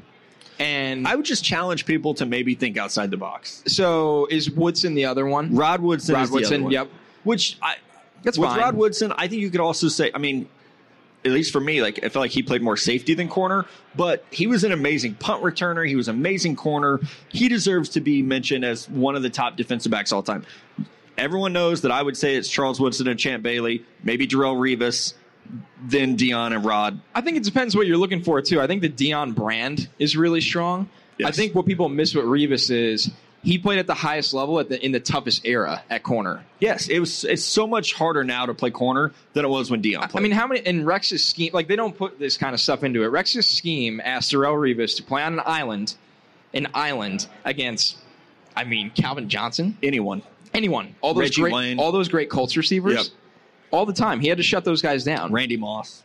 [0.58, 3.62] And I would just challenge people to maybe think outside the box.
[3.68, 5.54] so is Woodson the other one?
[5.54, 6.72] Rod Woodson Rod is the Woodson, other one.
[6.72, 6.88] yep.
[7.22, 7.76] Which I
[8.24, 8.58] That's with fine.
[8.60, 10.48] Rod Woodson, I think you could also say, I mean,
[11.24, 13.64] at least for me, like I felt like he played more safety than corner,
[13.96, 15.86] but he was an amazing punt returner.
[15.86, 17.00] He was amazing corner.
[17.28, 20.44] He deserves to be mentioned as one of the top defensive backs all time.
[21.16, 25.14] Everyone knows that I would say it's Charles Woodson and Champ Bailey, maybe Darrelle Revis,
[25.82, 27.00] then Deion and Rod.
[27.14, 28.60] I think it depends what you're looking for too.
[28.60, 30.88] I think the Deion brand is really strong.
[31.18, 31.28] Yes.
[31.28, 33.10] I think what people miss with Revis is
[33.44, 36.42] he played at the highest level at the in the toughest era at corner.
[36.58, 37.24] Yes, it was.
[37.24, 40.20] It's so much harder now to play corner than it was when Deion played.
[40.20, 41.50] I mean, how many in Rex's scheme?
[41.52, 43.08] Like they don't put this kind of stuff into it.
[43.08, 45.94] Rex's scheme asked Darrelle Revis to play on an island,
[46.54, 47.98] an island against,
[48.56, 50.22] I mean, Calvin Johnson, anyone.
[50.54, 51.78] anyone, all those Reggie great, Wayne.
[51.78, 53.06] all those great Colts receivers, Yep.
[53.72, 54.20] all the time.
[54.20, 55.32] He had to shut those guys down.
[55.32, 56.02] Randy Moss.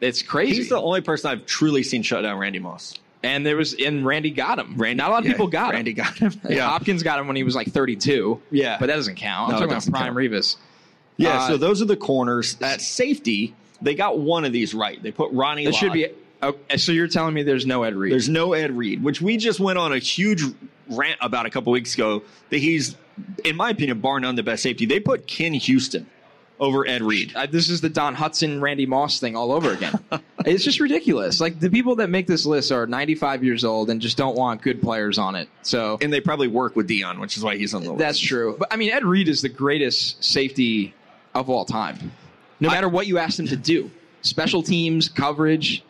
[0.00, 0.54] It's crazy.
[0.54, 2.94] He's the only person I've truly seen shut down Randy Moss.
[3.22, 4.76] And there was and Randy got him.
[4.76, 5.96] Randy, not a lot of Yeah, people got Randy him.
[5.96, 6.32] got him.
[6.48, 6.68] Yeah.
[6.68, 8.40] Hopkins got him when he was like 32.
[8.50, 8.76] Yeah.
[8.78, 9.50] but that doesn't count.
[9.50, 10.32] No, I'm it talking about prime count.
[10.32, 10.56] Revis.
[11.16, 12.54] Yeah, Uh, so those are the corners.
[12.56, 15.02] That safety, they got one of these right.
[15.02, 15.64] They put Ronnie.
[15.66, 16.08] It should be.
[16.40, 18.12] Okay, so you're telling me there's no Ed Reed?
[18.12, 20.42] There's no Ed Reed, which we just went on a huge
[20.88, 22.22] rant about a couple weeks ago.
[22.50, 22.94] That he's,
[23.44, 24.86] in my opinion, bar none the best safety.
[24.86, 26.06] They put Ken Houston
[26.60, 27.32] over Ed Reed.
[27.36, 29.98] Uh, this is the Don Hutson, Randy Moss thing all over again.
[30.44, 31.40] it's just ridiculous.
[31.40, 34.62] Like the people that make this list are 95 years old and just don't want
[34.62, 35.48] good players on it.
[35.62, 37.98] So And they probably work with Deion, which is why he's on the list.
[37.98, 38.56] that's true.
[38.58, 40.94] But I mean, Ed Reed is the greatest safety
[41.34, 42.12] of all time.
[42.60, 43.90] No I- matter what you ask him to do,
[44.22, 45.84] special teams, coverage,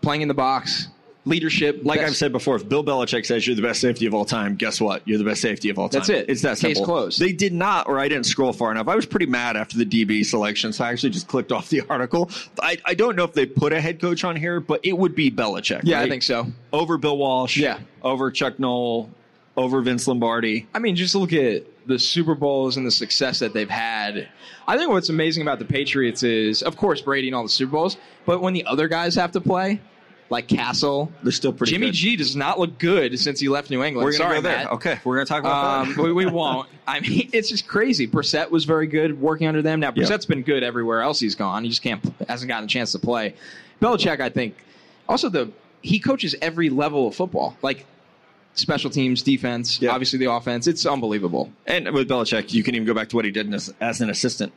[0.00, 0.88] playing in the box,
[1.24, 1.80] leadership.
[1.84, 4.24] Like best- I've said before, if Bill Belichick says you're the best safety of all
[4.24, 5.06] time, guess what?
[5.06, 6.00] You're the best safety of all time.
[6.00, 6.26] That's it.
[6.28, 6.84] It's that Case simple.
[6.84, 7.20] closed.
[7.20, 8.88] They did not, or I didn't scroll far enough.
[8.88, 11.82] I was pretty mad after the DB selection, so I actually just clicked off the
[11.88, 12.30] article.
[12.60, 15.14] I, I don't know if they put a head coach on here, but it would
[15.14, 15.82] be Belichick.
[15.84, 16.46] yeah, I think so.
[16.72, 17.56] over Bill Walsh.
[17.56, 17.78] Yeah.
[18.02, 19.10] over Chuck Noll,
[19.56, 20.66] over Vince Lombardi.
[20.74, 24.28] I mean, just look at the Super Bowls and the success that they've had.
[24.66, 27.72] I think what's amazing about the Patriots is, of course, Brady and all the Super
[27.72, 29.80] Bowls, but when the other guys have to play,
[30.32, 31.72] like Cassel, They're still pretty.
[31.72, 31.94] Jimmy good.
[31.94, 34.04] G does not look good since he left New England.
[34.04, 34.56] We're gonna Sorry, go there.
[34.64, 34.72] Matt.
[34.72, 36.02] Okay, we're gonna talk about Um, that.
[36.02, 36.68] we, we won't.
[36.88, 38.08] I mean, it's just crazy.
[38.08, 39.78] Brissett was very good working under them.
[39.78, 39.92] Now.
[39.92, 41.62] Brissett's been good everywhere else he's gone.
[41.62, 43.34] He just can't hasn't gotten a chance to play.
[43.80, 44.56] Belichick, I think,
[45.08, 45.50] also the
[45.82, 47.84] he coaches every level of football, like
[48.54, 49.90] special teams, defense, Yeah.
[49.90, 50.66] obviously the offense.
[50.66, 53.72] It's unbelievable and with Belichick, you can even go back to what he did as,
[53.80, 54.52] as an assistant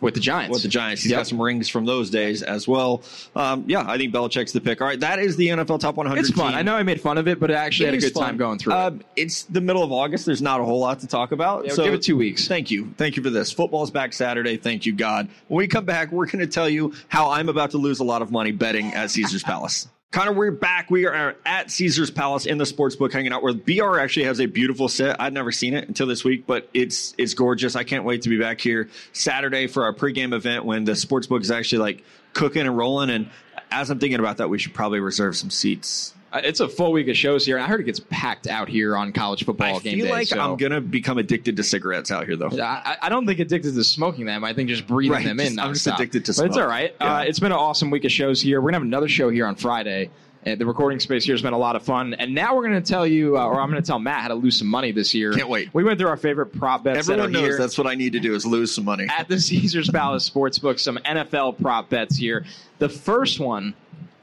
[0.00, 0.52] with the Giants.
[0.52, 1.02] with the Giants.
[1.02, 1.18] He's Yep.
[1.20, 3.02] got some rings from those days as well.
[3.34, 4.80] Um, yeah, I think Belichick's the pick.
[4.80, 6.20] All right, that is the NFL Top 100.
[6.20, 6.50] It's fun.
[6.50, 6.58] team.
[6.58, 8.22] I know I made fun of it, but I actually It had a good fun.
[8.24, 8.76] time going through it.
[8.76, 10.26] Um, it's the middle of August.
[10.26, 11.64] There's not a whole lot to talk about.
[11.66, 12.46] Yeah, so give it two weeks.
[12.46, 12.92] Thank you.
[12.98, 13.50] Thank you for this.
[13.52, 14.56] Football's back Saturday.
[14.56, 15.28] Thank you, God.
[15.48, 18.04] When we come back, we're going to tell you how I'm about to lose a
[18.04, 19.88] lot of money betting at Caesar's Palace.
[20.12, 20.90] Connor, we're back.
[20.90, 24.40] We are at Caesar's Palace in the sports book hanging out with BR actually has
[24.40, 25.20] a beautiful set.
[25.20, 27.76] I'd never seen it until this week, but it's it's gorgeous.
[27.76, 31.26] I can't wait to be back here Saturday for our pregame event when the sports
[31.26, 33.10] book is actually like cooking and rolling.
[33.10, 33.30] And
[33.70, 36.14] as I'm thinking about that, we should probably reserve some seats.
[36.44, 37.58] It's a full week of shows here.
[37.58, 39.80] I heard it gets packed out here on college football games.
[39.80, 40.12] I game feel day.
[40.12, 42.50] like so- I'm gonna become addicted to cigarettes out here, though.
[42.60, 44.44] I, I don't think addicted to smoking them.
[44.44, 45.46] I think just breathing Right, them in.
[45.54, 46.94] just- I'm just addicted to But it's all right.
[47.00, 47.16] Yeah.
[47.16, 48.60] Uh, it's been an awesome week of shows here.
[48.60, 50.10] We're gonna have another show here on Friday.
[50.46, 52.80] Uh, the recording space here has been a lot of fun, and now we're going
[52.80, 54.92] to tell you, uh, or I'm going to tell Matt how to lose some money
[54.92, 55.32] this year.
[55.32, 55.70] Can't wait.
[55.74, 58.20] We went through our favorite prop bets Everyone knows here that's what I need to
[58.20, 59.08] do is lose some money.
[59.10, 60.78] at the Caesars Palace Sportsbook.
[60.78, 62.44] Some NFL prop bets here.
[62.78, 63.74] The first one,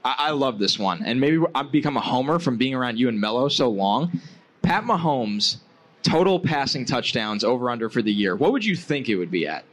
[0.06, 3.08] I, I love this one, and maybe I've become a homer from being around you
[3.10, 4.12] and Mello so long.
[4.62, 5.58] Pat Mahomes
[6.04, 8.36] total passing touchdowns over under for the year.
[8.36, 9.64] What would you think it would be at?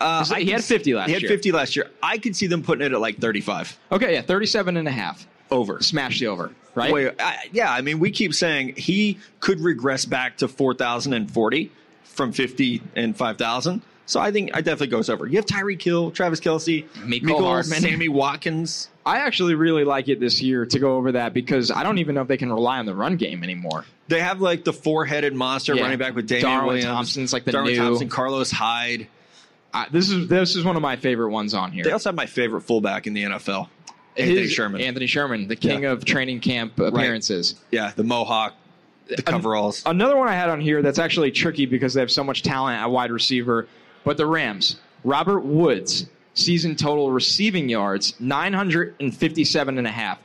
[0.00, 1.30] Uh, He had 50 last He had year.
[1.30, 1.90] 50 last year.
[2.02, 5.26] I could see them putting it at like 35 Okay, yeah, 37 and a half.
[5.50, 5.80] over.
[5.82, 6.92] Smash the over, right?
[6.92, 11.70] Wait, I, yeah, I mean, we keep saying he could regress back to 4,040
[12.04, 13.82] from 50 and 5,000.
[14.06, 15.26] So I think I definitely goes over.
[15.26, 17.80] You have Tyreek Hill, Travis Kelce, Mecole Hardman.
[17.80, 18.88] Sammy Watkins.
[19.06, 22.14] I actually really like it this year to go over that because I don't even
[22.14, 23.84] know if they can rely on the run game anymore.
[24.08, 25.82] They have like the four-headed monster Yeah.
[25.82, 26.84] running back with Damian Darwin Williams.
[26.86, 29.08] Thompson's like the Darwin new- Thompson, Carlos Hyde.
[29.74, 31.84] I, this is this is one of my favorite ones on here.
[31.84, 33.68] They also have my favorite fullback in the NFL,
[34.16, 34.80] Anthony His- Sherman.
[34.80, 37.56] Anthony Sherman, the king of training camp appearances.
[37.72, 38.54] yeah, the Mohawk,
[39.08, 39.82] the coveralls.
[39.84, 42.80] Another one I had on here that's actually tricky because they have so much talent
[42.80, 43.66] at wide receiver,
[44.04, 50.18] but the Rams, Robert Woods, season total receiving yards, 957 and a half.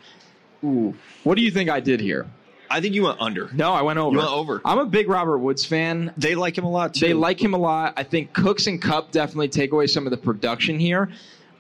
[0.63, 0.93] Ooh.
[1.23, 2.27] What do you think I did here?
[2.71, 3.49] I think you went under.
[3.51, 4.11] No, I went over.
[4.13, 4.61] You went over.
[4.63, 6.13] I'm a big Robert Woods fan.
[6.17, 7.07] They like him a lot too.
[7.07, 7.93] They like him a lot.
[7.97, 11.09] I think Cooks and Kupp definitely take away some of the production here,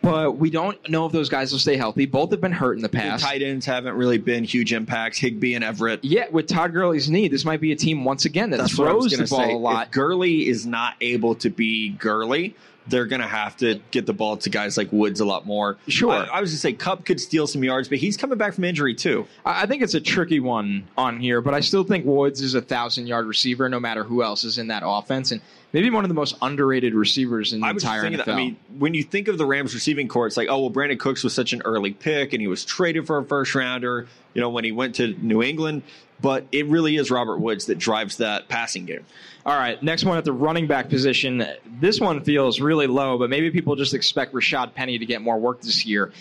[0.03, 2.05] but we don't know if those guys will stay healthy.
[2.05, 3.23] Both have been hurt in the the past.
[3.23, 5.17] tight ends haven't really been huge impacts.
[5.17, 6.03] Higbee and Everett.
[6.03, 8.87] Yeah, with Todd Gurley's knee, this might be a team once again that That's what
[8.87, 9.53] I was throws the ball say.
[9.53, 9.87] a lot.
[9.87, 12.55] If Gurley is not able to be Gurley,
[12.89, 15.77] they're going to have to get the ball to guys like Woods a lot more.
[15.87, 16.11] Sure.
[16.11, 18.53] I, I was going to say Kupp could steal some yards, but he's coming back
[18.53, 19.27] from injury too.
[19.45, 22.55] I I think it's a tricky one on here, but I still think Woods is
[22.55, 25.41] a thousand yard receiver no matter who else is in that offense, and
[25.73, 28.25] maybe one of the most underrated receivers in the I was entire NFL.
[28.25, 28.29] that.
[28.29, 30.99] I mean, when you think of the Rams receiving corps, it's like, oh well, Brandin
[30.99, 34.07] Cooks was such an early pick, and he was traded for a first rounder.
[34.33, 35.83] You know, when he went to New England,
[36.21, 39.05] but it really is Robert Woods that drives that passing game.
[39.45, 41.45] All right, next one at the running back position.
[41.79, 45.39] This one feels really low, but maybe people just expect Rashad Penny to get more
[45.39, 46.11] work this year.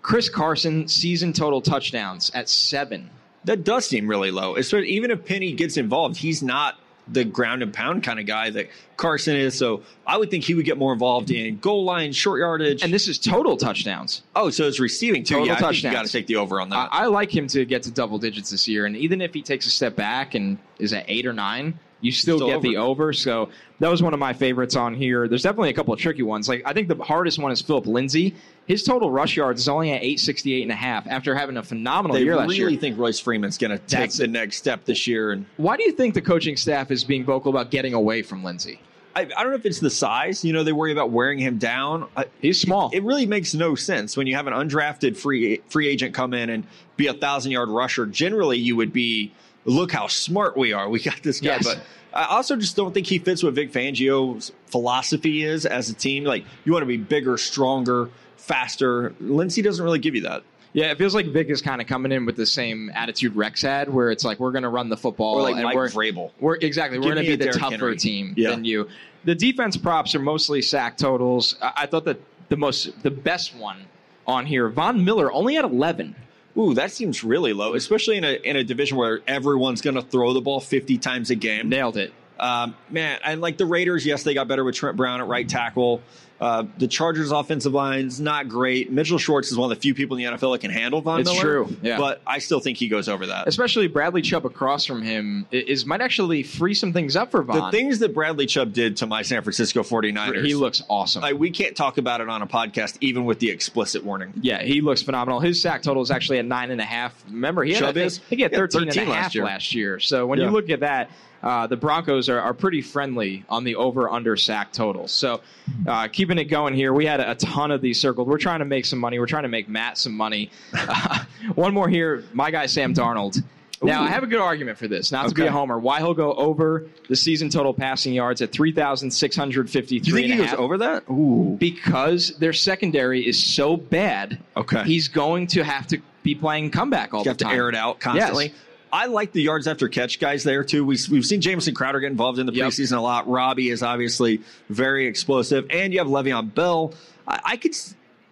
[0.00, 3.10] Chris Carson, season total touchdowns at seven.
[3.44, 4.56] That does seem really low.
[4.56, 6.78] Especially even if Penny gets involved, he's not
[7.10, 9.56] the ground and pound kind of guy that Carson is.
[9.56, 12.82] So I would think he would get more involved in goal line, short yardage.
[12.82, 14.22] And this is total touchdowns.
[14.36, 15.34] oh, so it's receiving too.
[15.34, 16.88] Total yeah, think you got to take the over on that.
[16.92, 19.42] I, I like him to get to double digits this year, and even if he
[19.42, 22.76] takes a step back and is at eight or nine, you still, Still get the
[22.76, 23.12] over.
[23.12, 25.28] So that was one of my favorites on here.
[25.28, 26.48] There's definitely a couple of tricky ones.
[26.48, 28.34] Like I think the hardest one is Phillip Lindsay.
[28.66, 32.14] His total rush yards is only at 868 and a half after having a phenomenal
[32.16, 32.80] they year last really year.
[32.80, 35.32] think Royce Freeman's going to take the next step this year.
[35.32, 38.44] And Why do you think the coaching staff is being vocal about getting away from
[38.44, 38.80] Lindsay?
[39.16, 40.44] I, I don't know if it's the size.
[40.44, 42.08] You know, they worry about wearing him down.
[42.40, 42.90] He's small.
[42.92, 46.50] it really makes no sense when you have an undrafted free free agent come in
[46.50, 46.64] and
[46.96, 48.06] be a thousand yard rusher.
[48.06, 49.32] Generally, you would be
[49.68, 50.88] look how smart we are.
[50.88, 51.64] We got this guy, Yes.
[51.64, 51.80] but
[52.12, 56.24] I also just don't think he fits what Vic Fangio's philosophy is as a team.
[56.24, 59.14] Like you want to be bigger, stronger, faster.
[59.20, 60.42] Lindsay doesn't really give you that.
[60.72, 63.62] yeah, it feels like Vic is kind of coming in with the same attitude Rex
[63.62, 65.88] had, where it's like we're going to run the football Or like and Mike we're,
[65.88, 66.30] Vrabel.
[66.40, 66.98] We're exactly.
[66.98, 67.96] We're going to be the tougher Henry.
[67.96, 68.50] team Yeah.
[68.50, 68.88] than you.
[69.24, 71.56] The defense props are mostly sack totals.
[71.60, 73.84] I, I thought that the most, the best one
[74.26, 76.14] on here, Von Miller, only at eleven.
[76.58, 80.02] Ooh, that seems really low, especially in a in a division where everyone's going to
[80.02, 81.68] throw the ball fifty times a game.
[81.68, 82.12] Nailed it.
[82.40, 85.48] Um, man, and like the Raiders, yes, they got better with Trent Brown at right
[85.48, 86.00] tackle.
[86.40, 88.92] Uh, the Chargers' offensive line's not great.
[88.92, 91.20] Mitchell Schwartz is one of the few people in the NFL that can handle Von
[91.22, 91.42] It's Miller.
[91.64, 91.98] true, yeah.
[91.98, 93.48] But I still think he goes over that.
[93.48, 97.56] Especially Bradley Chubb across from him is might actually free some things up for Von.
[97.56, 101.22] The things that Bradley Chubb did to my San Francisco 49ers, he looks awesome.
[101.22, 104.32] like, we can't talk about it on a podcast, even with the explicit warning.
[104.40, 105.40] Yeah, he looks phenomenal.
[105.40, 107.20] His sack total is actually at nine and a half.
[107.28, 108.18] Remember, he had, I think, is?
[108.20, 109.44] I think he had Yeah, 13, and a 13 last year.
[109.44, 109.98] last year.
[109.98, 110.44] So when Yeah.
[110.44, 111.10] you look at that,
[111.42, 115.12] uh, the Broncos are, are pretty friendly on the over under sack totals.
[115.12, 115.40] So
[115.86, 118.28] uh, keeping it going here, we had a ton of these circled.
[118.28, 119.18] We're trying to make some money.
[119.18, 120.50] We're trying to make Matt some money.
[120.74, 121.24] Uh,
[121.54, 123.42] one more here, my guy Sam Darnold.
[123.80, 124.06] Now, Ooh.
[124.06, 125.78] I have a good argument for this, not to be a homer.
[125.78, 130.32] Why he'll go over the season total passing yards at 3,653 Do you think he
[130.32, 131.04] a goes half over that?
[131.08, 131.56] Ooh.
[131.60, 134.38] because their secondary is so bad.
[134.56, 134.82] Okay.
[134.82, 137.76] He's going to have to be playing comeback all You the have to air it
[137.76, 138.46] out constantly.
[138.46, 138.54] Yes.
[138.92, 140.84] I like the yards after catch guys there too.
[140.84, 142.68] We, we've seen Jamison Crowder get involved in the Yep.
[142.68, 143.28] preseason a lot.
[143.28, 146.92] Robbie is obviously very explosive, and you have Le'Veon Bell.
[147.26, 147.74] I, I could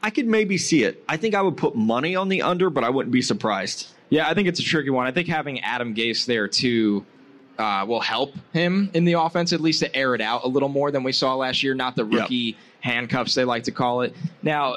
[0.02, 1.02] I could maybe see it.
[1.08, 3.88] I think I would put money on the under, but I wouldn't be surprised.
[4.08, 5.06] Yeah, I think it's a tricky one.
[5.06, 7.04] I think having Adam Gase there too
[7.58, 10.68] uh, will help him in the offense, at least to air it out a little
[10.68, 11.74] more than we saw last year.
[11.74, 12.20] Not the Yep.
[12.22, 14.14] rookie handcuffs they like to call it.
[14.42, 14.76] Now,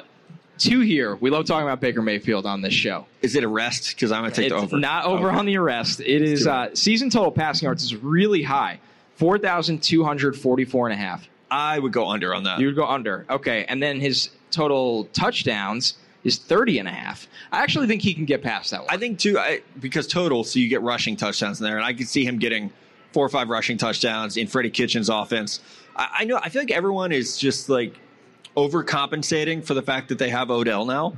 [0.60, 1.16] two here.
[1.16, 3.06] We love talking about Baker Mayfield on this show.
[3.22, 3.90] Is it a rest?
[3.96, 4.78] Because I'm going to take it's the over.
[4.78, 5.38] not over Okay.
[5.38, 6.00] on the arrest.
[6.02, 8.80] It is uh, season total passing yards is really high,
[9.16, 11.28] four thousand two hundred forty-four and a half.
[11.52, 12.60] I would go under on that.
[12.60, 13.26] You would go under.
[13.30, 13.66] Okay.
[13.66, 17.28] And then his total touchdowns is 30 and a half.
[17.52, 18.90] I actually think he can get past that one.
[18.94, 21.94] I think too, I, because total, so you get rushing touchdowns in there, and I
[21.94, 22.72] could see him getting
[23.14, 25.60] four or five rushing touchdowns in Freddie Kitchens' offense.
[25.96, 26.38] I, I know.
[26.44, 27.96] I feel like everyone is just like
[28.56, 31.14] overcompensating for the fact that they have Odell now,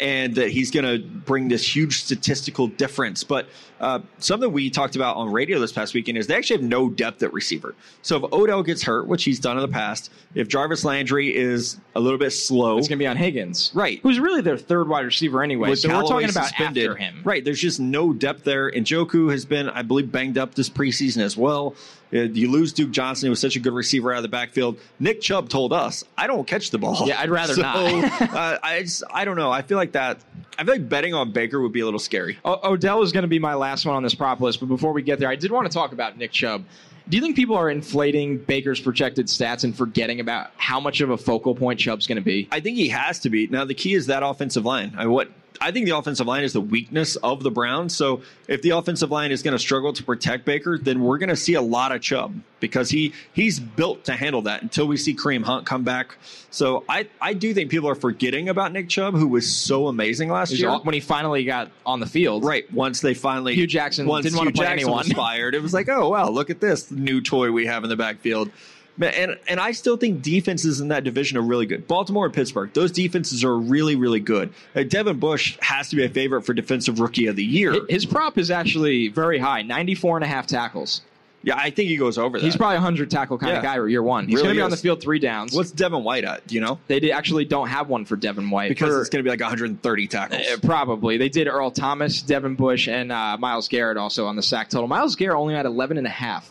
[0.00, 3.24] and that he's going to bring this huge statistical difference.
[3.24, 3.48] But
[3.80, 6.88] uh, something we talked about on radio this past weekend is they actually have no
[6.88, 7.74] depth at receiver.
[8.02, 11.78] So if Odell gets hurt, which he's done in the past, if Jarvis Landry is
[11.94, 14.00] a little bit slow, It's going to be on Higgins, Right.
[14.02, 15.70] Who's really their third wide receiver anyway.
[15.70, 16.88] with so we're talking about suspended.
[16.90, 17.20] after him.
[17.24, 17.44] Right.
[17.44, 18.68] There's just no depth there.
[18.68, 21.74] And Njoku has been, I believe, banged up this preseason as well.
[22.12, 24.78] Uh, You lose Duke Johnson, who was such a good receiver out of the backfield.
[24.98, 28.22] Nick Chubb told us, "I don't catch the ball." Yeah, I'd rather so, not.
[28.22, 29.50] uh, I just, I don't know.
[29.50, 30.18] I feel like that.
[30.58, 32.38] I feel like betting on Baker would be a little scary.
[32.46, 34.92] O- Odell is going to be my last one on this prop list, but before
[34.92, 36.64] we get there, I did want to talk about Nick Chubb.
[37.08, 41.10] Do you think people are inflating Baker's projected stats and forgetting about how much of
[41.10, 42.48] a focal point Chubb's going to be?
[42.52, 43.46] I think he has to be.
[43.46, 44.92] Now the key is that offensive line.
[44.96, 47.96] I what I think the offensive line is the weakness of the Browns.
[47.96, 51.28] So if the offensive line is going to struggle to protect Baker, then we're going
[51.28, 54.96] to see a lot of Chubb because he he's built to handle that until we
[54.96, 56.16] see Kareem Hunt come back.
[56.50, 60.28] So I I do think people are forgetting about Nick Chubb, who was so amazing
[60.30, 60.68] last year.
[60.70, 62.44] all- when he finally got on the field.
[62.44, 62.70] Right.
[62.72, 64.98] Once they finally Hue Jackson once didn't wanna play Jackson anyone.
[65.04, 67.90] was fired, it was like, oh wow, look at this new toy we have in
[67.90, 68.50] the backfield.
[69.00, 71.86] And and I still think defenses in that division are really good.
[71.86, 74.52] Baltimore and Pittsburgh, those defenses are really really good.
[74.74, 77.76] Uh, Devin Bush has to be a favorite for defensive rookie of the year.
[77.88, 81.02] His prop is actually very high 94 and a half tackles.
[81.44, 82.44] yeah, I think he goes over that.
[82.44, 83.58] He's probably a 100 tackle kind Yeah.
[83.58, 84.26] of guy year one.
[84.26, 85.54] He's Really going to be on the field three downs.
[85.54, 86.44] What's Devin White at?
[86.48, 86.80] Do you know?
[86.88, 88.68] they actually don't have one for Devin White.
[88.70, 90.42] Because For- it's going to be like 130 tackles.
[90.44, 91.16] Uh, probably.
[91.16, 94.88] They did Earl Thomas, Devin Bush, and uh, Myles Garrett also on the sack total.
[94.88, 96.50] Myles Garrett only had 11 and a half.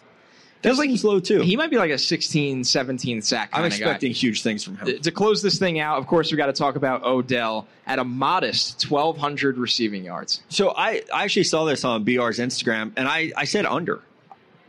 [0.75, 1.41] That he's low too.
[1.41, 4.99] He might be like a 16, 17 sack I'm expecting huge things from him.
[5.01, 8.03] To close this thing out, of course, we got to talk about Odell at a
[8.03, 10.43] modest 1,200 receiving yards.
[10.49, 14.01] So I, I actually saw this on BR's Instagram, and I, I said under.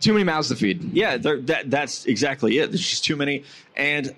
[0.00, 0.92] Too many mouths to feed.
[0.92, 2.70] Yeah, that that's exactly it.
[2.70, 3.42] There's just too many,
[3.76, 4.14] and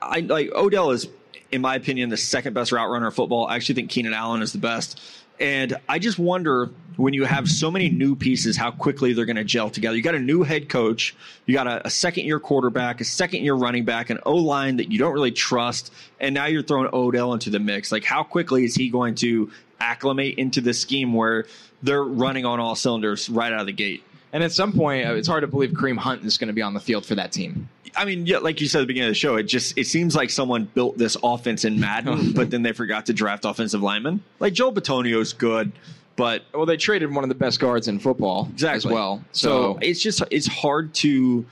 [0.00, 1.08] I like Odell is,
[1.50, 3.46] in my opinion, the second best route runner in football.
[3.46, 4.98] I actually think Keenan Allen is the best,
[5.42, 9.36] and I just wonder when you have so many new pieces, how quickly they're going
[9.36, 9.96] to gel together.
[9.96, 13.42] You got a new head coach, you got a, a second year quarterback, a second
[13.42, 16.88] year running back, an O line that you don't really trust, and now you're throwing
[16.92, 17.90] Odell into the mix.
[17.90, 19.50] Like, how quickly is he going to
[19.80, 21.46] acclimate into the scheme where
[21.82, 24.04] they're running on all cylinders right out of the gate?
[24.32, 26.62] And at some point, uh, it's hard to believe Kareem Hunt is going to be
[26.62, 27.68] on the field for that team.
[27.94, 29.86] I mean, yeah, like you said at the beginning of the show, it just it
[29.86, 33.82] seems like someone built this offense in Madden, but then they forgot to draft offensive
[33.82, 34.22] linemen.
[34.40, 35.72] Like Joel Bitonio's good,
[36.16, 39.22] but Well, they traded one of the best guards in football exactly as well.
[39.32, 41.44] So So, it's just it's hard to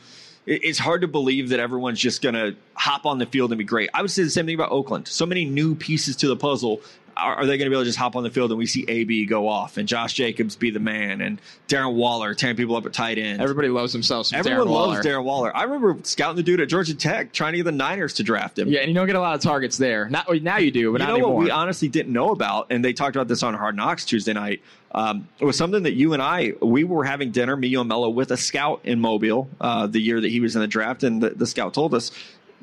[0.46, 3.90] it's hard to believe that everyone's just gonna hop on the field and be great.
[3.92, 5.08] I would say the same thing about Oakland.
[5.08, 6.80] So many new pieces to the puzzle.
[7.20, 8.66] Are, are they going to be able to just hop on the field and we
[8.66, 12.76] see AB go off and Josh Jacobs be the man and Darren Waller tearing people
[12.76, 13.40] up at tight end?
[13.40, 14.32] everybody loves themselves.
[14.32, 15.56] Everyone Darren loves Darren Waller.
[15.56, 18.58] I remember scouting the dude at Georgia Tech, trying to get the Niners to draft
[18.58, 18.68] him.
[18.68, 20.08] Yeah, and you don't get a lot of targets there.
[20.08, 21.34] Not now you do, but you know anymore.
[21.34, 24.32] what we honestly didn't know about, and they talked about this on Hard Knocks Tuesday
[24.32, 24.62] night.
[24.92, 28.08] Um, it was something that you and I we were having dinner, me and Mello,
[28.08, 31.22] with a scout in Mobile uh, the year that he was in the draft, and
[31.22, 32.10] the, the scout told us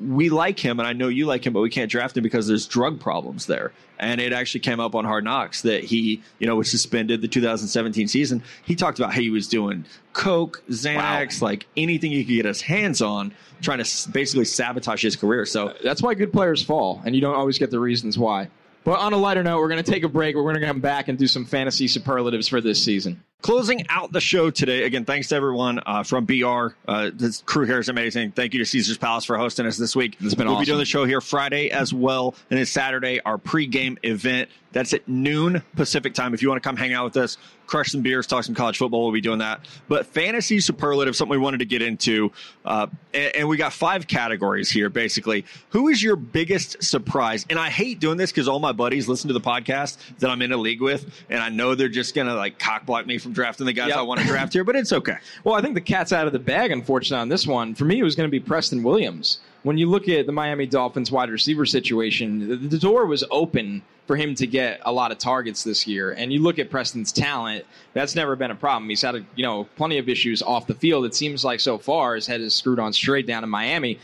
[0.00, 2.46] we like him, and I know you like him, but we can't draft him because
[2.46, 3.72] there's drug problems there.
[3.98, 7.28] And it actually came up on Hard Knocks that he, you know, was suspended the
[7.28, 8.42] 2017 season.
[8.64, 12.60] He talked about how he was doing coke, Xanax, like anything he could get his
[12.60, 15.44] hands on, trying to basically sabotage his career.
[15.44, 18.48] So That's why good players fall, and you don't always get the reasons why.
[18.84, 20.34] But on a lighter note, we're going to take a break.
[20.34, 23.22] We're going to come back and do some fantasy superlatives for this season.
[23.40, 26.70] Closing out the show today, again, thanks to everyone uh, from BR.
[26.88, 28.32] Uh, this crew here is amazing.
[28.32, 30.16] Thank you to Caesars Palace for hosting us this week.
[30.18, 33.38] It's been we'll be doing the show here Friday as well, and then Saturday our
[33.38, 34.50] pregame event.
[34.72, 36.34] That's at noon Pacific time.
[36.34, 38.76] If you want to come hang out with us, crush some beers, talk some college
[38.76, 39.66] football, we'll be doing that.
[39.88, 42.32] But fantasy superlative, something we wanted to get into,
[42.66, 44.90] uh, and, and we got five categories here.
[44.90, 47.46] Basically, who is your biggest surprise?
[47.48, 50.42] And I hate doing this because all my buddies listen to the podcast that I'm
[50.42, 53.27] in a league with, and I know they're just gonna like cock block me from
[53.32, 53.98] drafting the guys Yep.
[53.98, 55.16] I want to draft here, but it's okay.
[55.44, 57.74] Well, I think the cat's out of the bag, unfortunately, on this one.
[57.74, 59.40] For me, it was going to be Preston Williams.
[59.62, 63.82] When you look at the Miami Dolphins wide receiver situation, the, the door was open
[64.06, 66.12] for him to get a lot of targets this year.
[66.12, 68.88] And you look at Preston's talent, that's never been a problem.
[68.88, 71.04] He's had, a, you know, plenty of issues off the field.
[71.04, 73.98] It seems like so far his head is screwed on straight down in Miami.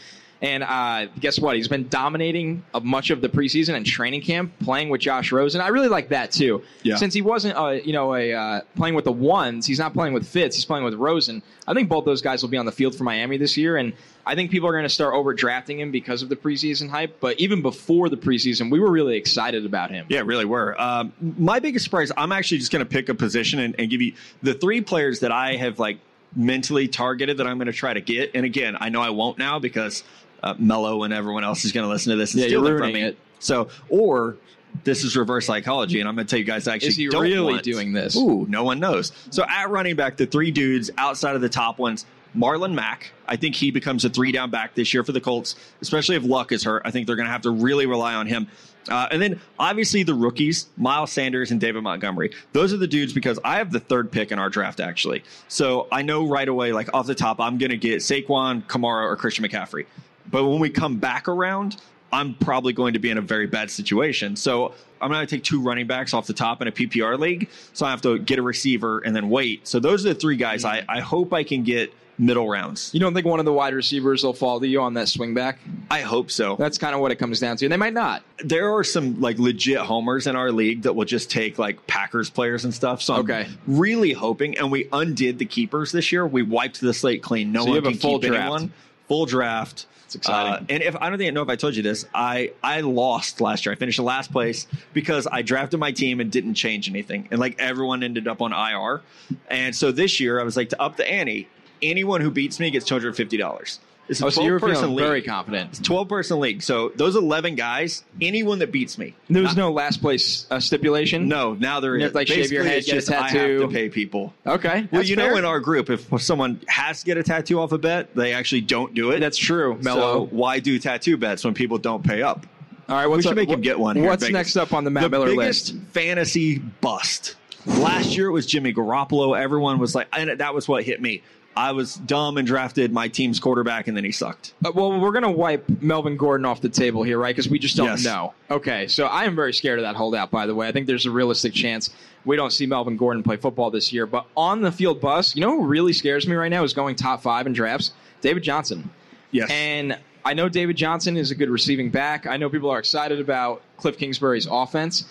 [0.45, 1.57] And uh, guess what?
[1.57, 5.63] He's been dominating of much of the preseason and training camp, playing with Josh Rosen.
[5.63, 6.63] I really like that too.
[6.83, 6.97] Yeah.
[6.97, 10.13] Since he wasn't, uh, you know, a uh, playing with the ones, he's not playing
[10.13, 10.55] with Fitz.
[10.55, 11.43] He's playing with Rosen.
[11.67, 13.95] I think both those guys will be on the field for Miami this year, and
[14.27, 17.21] I think people are going to start overdrafting him because of the preseason hype.
[17.21, 20.05] But even before the preseason, we were really excited about him.
[20.11, 20.79] Yeah, really were.
[20.79, 24.03] Um, my biggest surprise, I'm actually just going to pick a position and, and give
[24.03, 26.01] you the three players that I have like
[26.37, 28.33] mentally targeted that I'm going to try to get.
[28.35, 30.05] And again, I know I won't now because
[30.45, 32.79] uh, Mello and everyone else is going to listen to this and Yeah, steal them
[32.79, 33.03] from me.
[33.03, 33.19] it.
[33.41, 34.37] So, or
[34.85, 37.23] this is reverse psychology, and I'm going to tell you guys actually Is he don't
[37.23, 38.17] really want- doing this?
[38.17, 39.13] Ooh, no one knows.
[39.31, 43.13] So at running back, the three dudes outside of the top ones, Marlon Mack.
[43.29, 46.25] I think he becomes a three down back this year for the Colts, especially if
[46.25, 46.83] Luck is hurt.
[46.85, 48.49] I think they're going to have to really rely on him.
[48.89, 52.33] Uh, and then obviously the rookies, Miles Sanders and David Montgomery.
[52.53, 55.23] Those are the dudes because I have the third pick in our draft actually.
[55.49, 59.05] So I know right away, like off the top, I'm going to get Saquon, Kamara,
[59.07, 59.87] or Christian McCaffrey.
[60.31, 61.77] But when we come back around,
[62.13, 64.37] I'm probably going to be in a very bad situation.
[64.37, 67.49] So I'm going to take two running backs off the top in a PPR league.
[67.73, 69.67] So I have to get a receiver and then wait.
[69.67, 72.95] So those are the three guys I, I hope I can get middle rounds.
[72.95, 75.35] You don't think one of the wide receivers will fall to you on that swing
[75.35, 75.59] back?
[75.91, 76.55] I hope so.
[76.55, 77.67] That's kind of what it comes down to.
[77.67, 78.23] And they might not.
[78.45, 82.31] There are some like legit homers in our league that will just take like Packers
[82.31, 83.03] players and stuff.
[83.03, 83.49] So I'm Okay.
[83.67, 84.57] really hoping.
[84.59, 86.25] And we undid the keepers this year.
[86.25, 87.51] We wiped the slate clean.
[87.51, 88.43] No So you one can full keep draft.
[88.43, 88.73] anyone.
[89.09, 89.87] Full draft.
[90.15, 90.53] Exciting.
[90.53, 92.81] Uh, and if I don't think I know if I told you this, I I
[92.81, 93.73] lost last year.
[93.73, 97.41] I finished in last place because I drafted my team and didn't change anything, and
[97.41, 99.03] like everyone ended up on IR.
[99.49, 101.49] And so this year, I was like to up the ante.
[101.83, 103.81] Anyone who beats me gets two hundred fifty dollars.
[104.09, 105.07] It's a Oh, so you were person league.
[105.07, 105.83] very confident.
[105.85, 106.63] 12 person league.
[106.63, 109.15] So those 11 guys, anyone that beats me.
[109.31, 111.27] There was no last place uh, stipulation?
[111.29, 113.61] No, now there have like, shave your Basically, head, it's get a just I have
[113.61, 114.35] to pay people.
[114.47, 114.89] Okay.
[114.93, 117.79] Well, you know, in our group, if someone has to get a tattoo off a
[117.79, 119.21] bet, they actually don't do it.
[119.21, 122.47] That's true, So why do tattoo bets when people don't pay up?
[122.87, 124.03] All right, what's we should up- make him get one.
[124.03, 125.75] What's next up on the Matt the Miller list?
[125.93, 127.37] fantasy bust.
[127.65, 129.41] Last year it was Jimmy Garoppolo.
[129.41, 131.23] Everyone was like, and that was what hit me.
[131.57, 134.55] I was dumb and drafted my team's quarterback, and then he sucked.
[134.65, 137.35] Uh, well, we're going to wipe Melvin Gordon off the table here, right?
[137.35, 138.05] Because we just don't Yes.
[138.05, 138.35] know.
[138.51, 140.67] Okay, so I am very scared of that holdout, by the way.
[140.67, 141.91] I think there's a realistic chance
[142.25, 144.07] we don't see Melvin Gordon play football this year.
[144.07, 146.97] But on the field bus, you know who really scares me right now is going
[146.97, 147.93] top five in drafts?
[148.21, 148.91] David Johnson.
[149.31, 149.49] Yes.
[149.51, 152.27] And I know David Johnson is a good receiving back.
[152.27, 155.05] I know people are excited about Cliff Kingsbury's offense.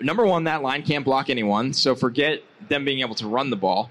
[0.00, 3.56] Number one, that line can't block anyone, so forget them being able to run the
[3.56, 3.90] ball.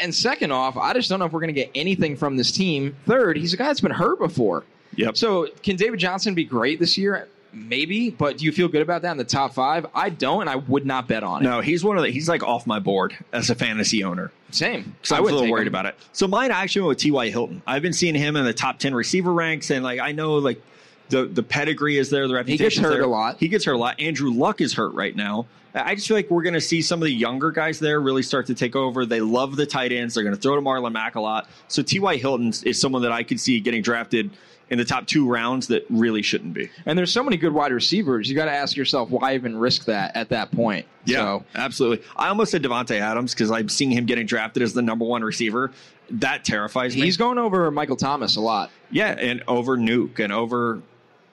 [0.00, 2.52] And second off, I just don't know if we're going to get anything from this
[2.52, 2.94] team.
[3.06, 4.64] Third, he's a guy that's been hurt before.
[4.96, 5.16] Yep.
[5.16, 7.28] So can David Johnson be great this year?
[7.52, 9.84] Maybe, but do you feel good about that in the top five?
[9.92, 11.44] I don't, and I would not bet on it.
[11.48, 12.10] no, he's one of the.
[12.10, 14.30] He's like off my board as a fantasy owner.
[14.52, 14.94] Same.
[15.02, 15.72] So I I'm a little worried him.
[15.74, 15.96] about it.
[16.12, 17.30] So mine actually went with T.Y.
[17.30, 17.60] Hilton.
[17.66, 20.62] I've been seeing him in the top 10 receiver ranks, and like I know like
[21.10, 22.64] the the pedigree is there, the reputation.
[22.64, 23.36] He gets hurt a lot.
[23.38, 24.00] He gets hurt a lot.
[24.00, 25.46] Andrew Luck is hurt right now.
[25.74, 28.22] I just feel like we're going to see some of the younger guys there really
[28.22, 29.06] start to take over.
[29.06, 30.14] They love the tight ends.
[30.14, 31.48] They're going to throw to Marlon Mack a lot.
[31.68, 32.16] So T.Y.
[32.16, 34.30] Hilton is someone that I could see getting drafted
[34.70, 36.70] in the top two rounds that really shouldn't be.
[36.86, 38.28] And there's so many good wide receivers.
[38.28, 40.86] You got to ask yourself why even risk that at that point.
[41.06, 42.04] So, absolutely.
[42.16, 45.22] I almost said Davante Adams because I'm seeing him getting drafted as the number one
[45.22, 45.72] receiver.
[46.10, 47.02] That terrifies me.
[47.02, 48.70] he's going over Michael Thomas a lot.
[48.90, 50.82] Yeah, and over Nuke and over.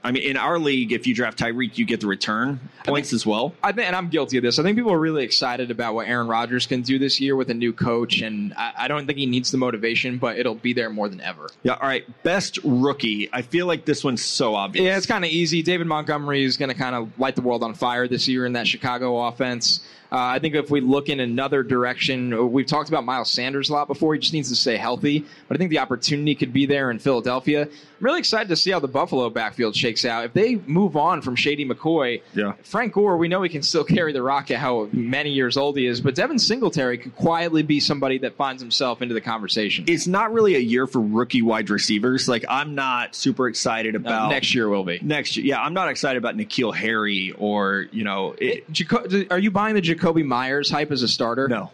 [0.04, 3.26] I mean, in our league, if you draft Tyreek, you get the return points as
[3.26, 3.54] well.
[3.62, 4.58] I think, and I'm guilty of this.
[4.58, 7.50] I think people are really excited about what Aaron Rodgers can do this year with
[7.50, 10.72] a new coach, and I, I don't think he needs the motivation, but it'll be
[10.74, 11.50] there more than ever.
[11.64, 11.74] Yeah.
[11.74, 12.06] All right.
[12.24, 13.30] Best rookie.
[13.34, 14.86] I feel like this one's so obvious.
[14.86, 15.62] Yeah, it's kind of easy.
[15.62, 18.54] David Montgomery is going to kind of light the world on fire this year in
[18.54, 19.82] that Chicago offense.
[20.12, 23.74] Uh, I think if we look in another direction, we've talked about Miles Sanders a
[23.74, 24.14] lot before.
[24.14, 27.00] He just needs to stay healthy, but I think the opportunity could be there in
[27.00, 27.64] Philadelphia.
[27.64, 27.70] I'm
[28.06, 30.24] really excited to see how the Buffalo backfield shakes out.
[30.26, 32.54] If they move on from Shady McCoy, Yeah.
[32.64, 35.78] Frank Gore, we know he can still carry the rock at how many years old
[35.78, 39.86] he is, but Devin Singletary could quietly be somebody that finds himself into the conversation.
[39.88, 42.28] It's not really a year for rookie wide receivers.
[42.30, 45.00] Like I'm not super excited Uh, about next year will be.
[45.02, 49.40] Next year, yeah, I'm not excited about N'Keal Harry or you know, it, Jaco- are
[49.40, 51.48] you buying the Jakobi Meyers hype as a starter?
[51.48, 51.72] no,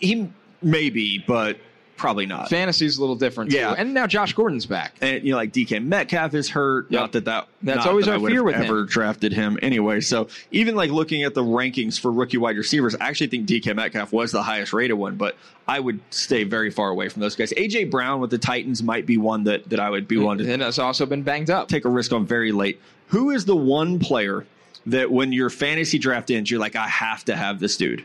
[0.00, 0.28] he
[0.62, 1.58] maybe, but
[1.96, 2.48] probably not.
[2.48, 3.70] Fantasy's a little different, Yeah.
[3.70, 3.74] too.
[3.76, 4.94] And now Josh Gordon's back.
[5.02, 6.86] and you know, like DK Metcalf is hurt.
[6.90, 6.98] Yep.
[7.00, 8.62] Not that that That's always that our fear with him.
[8.64, 10.00] ever drafted him anyway.
[10.00, 13.74] So even like looking at the rankings for rookie wide receivers, I actually think DK
[13.76, 15.36] Metcalf was the highest rated one, but
[15.68, 17.52] I would stay very far away from those guys.
[17.54, 20.50] AJ Brown with the Titans might be one that that I would be one to
[20.50, 21.68] And has also been banged up.
[21.68, 22.80] take a risk on very late.
[23.08, 24.46] Who is the one player
[24.86, 28.04] that when your fantasy draft ends, you're like, I have to have this dude?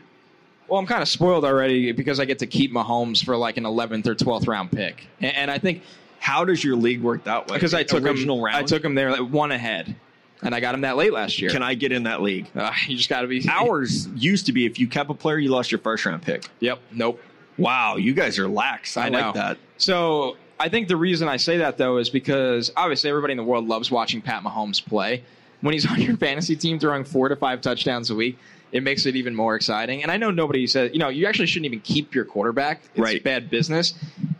[0.68, 3.64] Well, I'm kind of spoiled already because I get to keep Mahomes for like an
[3.64, 5.06] 11th or 12th round pick.
[5.20, 5.82] And, and I think
[6.18, 7.56] How does your league work that way?
[7.56, 8.56] because I took original him, round.
[8.56, 9.94] I took him there like one ahead,
[10.42, 11.50] and I got him that late last year.
[11.50, 12.48] Can I get in that league?
[12.54, 15.38] Uh, you just got to be Ours used to be if you kept a player,
[15.38, 16.48] you lost your first round pick.
[16.60, 16.80] Yep.
[16.92, 17.22] Nope.
[17.58, 18.96] Wow, you guys are lax.
[18.96, 19.58] I, I like that.
[19.78, 23.44] So I think the reason I say that though is because obviously everybody in the
[23.44, 25.22] world loves watching Pat Mahomes play.
[25.60, 28.38] When he's on your fantasy team throwing four to five touchdowns a week,
[28.72, 30.02] it makes it even more exciting.
[30.02, 32.82] And I know nobody says, you know, you actually shouldn't even keep your quarterback.
[32.90, 33.22] It's Right.
[33.22, 33.94] bad business.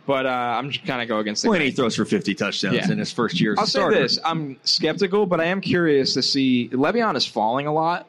[0.05, 1.69] But uh, I'm just kind of go against the When grain.
[1.69, 2.91] he throws for 50 touchdowns Yeah.
[2.91, 3.99] in his first year I'll say starter.
[3.99, 6.69] this: I'm skeptical, but I am curious to see.
[6.71, 8.07] Le'Veon is falling a lot.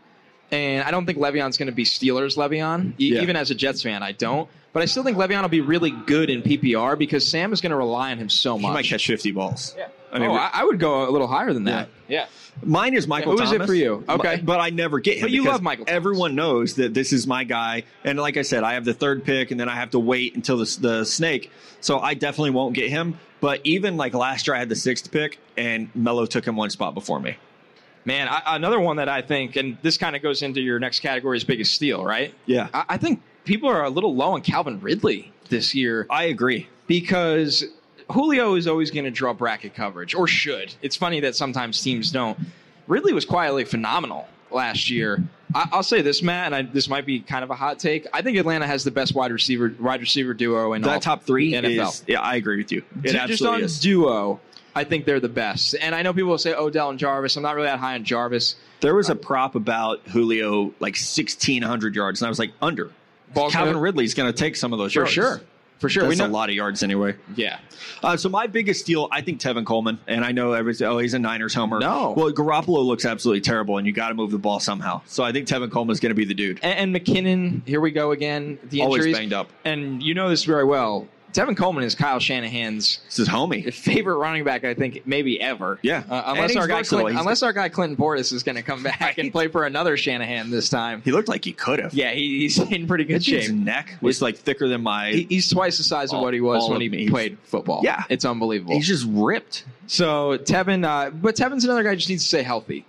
[0.50, 2.94] And I don't think Le'Veon's going to be Steelers Le'Veon.
[2.98, 3.22] E- Yeah.
[3.22, 4.48] Even as a Jets fan, I don't.
[4.72, 7.70] But I still think Le'Veon will be really good in PPR because Sam is going
[7.70, 8.68] to rely on him so much.
[8.68, 9.74] He might catch 50 balls.
[9.76, 9.88] Yeah.
[10.12, 11.88] I mean, oh, I, I would go a little higher than that.
[12.08, 12.26] Yeah.
[12.62, 13.50] Mine is Michael Thomas.
[13.50, 14.04] Who who is it for you?
[14.08, 14.36] Okay.
[14.36, 15.22] But, but I never get him.
[15.22, 15.96] But you because love Michael Thomas.
[15.96, 17.84] Everyone knows that this is my guy.
[18.04, 20.34] And like I said, I have the third pick, and then I have to wait
[20.34, 21.50] until the, the snake.
[21.80, 23.18] So I definitely won't get him.
[23.40, 26.70] But even like last year, I had the sixth pick, and Mello took him one
[26.70, 27.36] spot before me.
[28.08, 31.00] Man, I, another one that I think, and this kind of goes into your next
[31.00, 32.32] category's biggest steal, right?
[32.46, 32.68] Yeah.
[32.72, 36.68] I, I think people are a little low on Calvin Ridley this year I agree.
[36.86, 37.66] because
[38.10, 40.74] Julio is always going to draw bracket coverage, or should.
[40.80, 42.38] It's funny that sometimes teams don't.
[42.86, 45.22] Ridley was quietly phenomenal last year.
[45.54, 48.06] I, I'll say this, Matt, and I, this might be kind of a hot take.
[48.14, 51.52] I think Atlanta has the best wide receiver wide receiver duo in all top three
[51.52, 51.88] NFL.
[51.88, 52.78] is, yeah, I agree with you.
[53.04, 53.80] It Ju- just absolutely on is.
[53.80, 54.40] duo,
[54.78, 55.74] I think they're the best.
[55.80, 57.36] And I know people will say Odell and Jarvis.
[57.36, 58.54] I'm not really that high on Jarvis.
[58.80, 62.92] There was a prop about Julio like 1,600 yards, and I was like, under.
[63.34, 65.12] Ball's Calvin gonna- Ridley's going to take some of those yards.
[65.12, 65.38] For yards.
[65.40, 65.46] sure.
[65.80, 66.04] For sure.
[66.04, 67.16] That's we a lot of yards anyway.
[67.34, 67.58] Yeah.
[68.02, 71.14] Uh, so my biggest deal, I think Tevin Coleman, and I know every oh he's
[71.14, 71.78] a Niners homer.
[71.78, 72.14] No.
[72.16, 75.02] well Garoppolo looks absolutely terrible, and you got to move the ball somehow.
[75.06, 76.60] So I think Tevin Coleman is going to be the dude.
[76.62, 78.58] And, and McKinnon, here we go again.
[78.70, 79.50] The Always banged up.
[79.64, 81.06] And you know this very well.
[81.32, 83.72] Tevin Coleman is Kyle Shanahan's This is homie.
[83.72, 85.78] favorite running back, I think, maybe ever.
[85.82, 86.02] Yeah.
[86.08, 87.02] Uh, unless our guy versatile.
[87.04, 89.96] Clint, unless our guy Clinton Portis is going to come back and play for another
[89.96, 91.02] Shanahan this time.
[91.04, 91.92] He looked like he could have.
[91.94, 93.50] Yeah, he, he's in pretty good His shape.
[93.54, 95.10] neck was like thicker than my.
[95.10, 97.08] He- he's twice the size of what he was when he me.
[97.08, 97.82] played football.
[97.84, 98.04] Yeah.
[98.08, 98.74] it's unbelievable.
[98.74, 99.64] he's just ripped.
[99.86, 102.84] so Tevin, uh, but Tevin's another guy who just needs to stay healthy.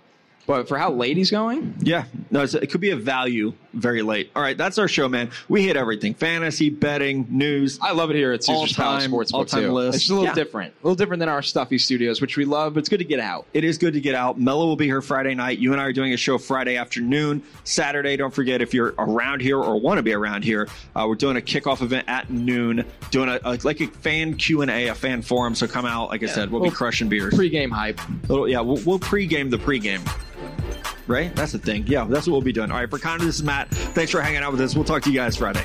[0.46, 4.02] But for how late he's going, Yeah, no, it's, it could be a value very
[4.02, 4.30] late.
[4.34, 5.30] All right, that's our show, man.
[5.48, 7.78] We hit everything: fantasy, betting, news.
[7.80, 9.72] I love it here at Caesar's Palace All-time- Sportsbook all-time too.
[9.72, 9.96] list.
[9.96, 10.34] It's a little Yeah.
[10.34, 12.74] different, a little different than our stuffy studios, which we love.
[12.74, 13.46] But it's good to get out.
[13.54, 14.38] It is good to get out.
[14.40, 15.58] Mello will be here Friday night.
[15.58, 17.42] You and I are doing a show Friday afternoon.
[17.64, 21.14] Saturday, don't forget if you're around here or want to be around here, uh, we're
[21.14, 22.84] doing a kickoff event at noon.
[23.10, 25.54] Doing a, a like a fan Q and A, a fan forum.
[25.54, 26.08] So come out.
[26.10, 27.34] Like I said, we'll be crushing beers.
[27.34, 28.00] Pre-game hype.
[28.28, 30.00] Little- yeah, we'll, we'll pregame the pregame.
[31.06, 31.34] Right?
[31.34, 31.86] That's the thing.
[31.86, 32.70] Yeah, that's what we'll be doing.
[32.70, 33.68] All right, for Connor, this is Matt.
[33.70, 34.74] Thanks for hanging out with us.
[34.74, 35.64] We'll talk to you guys Friday.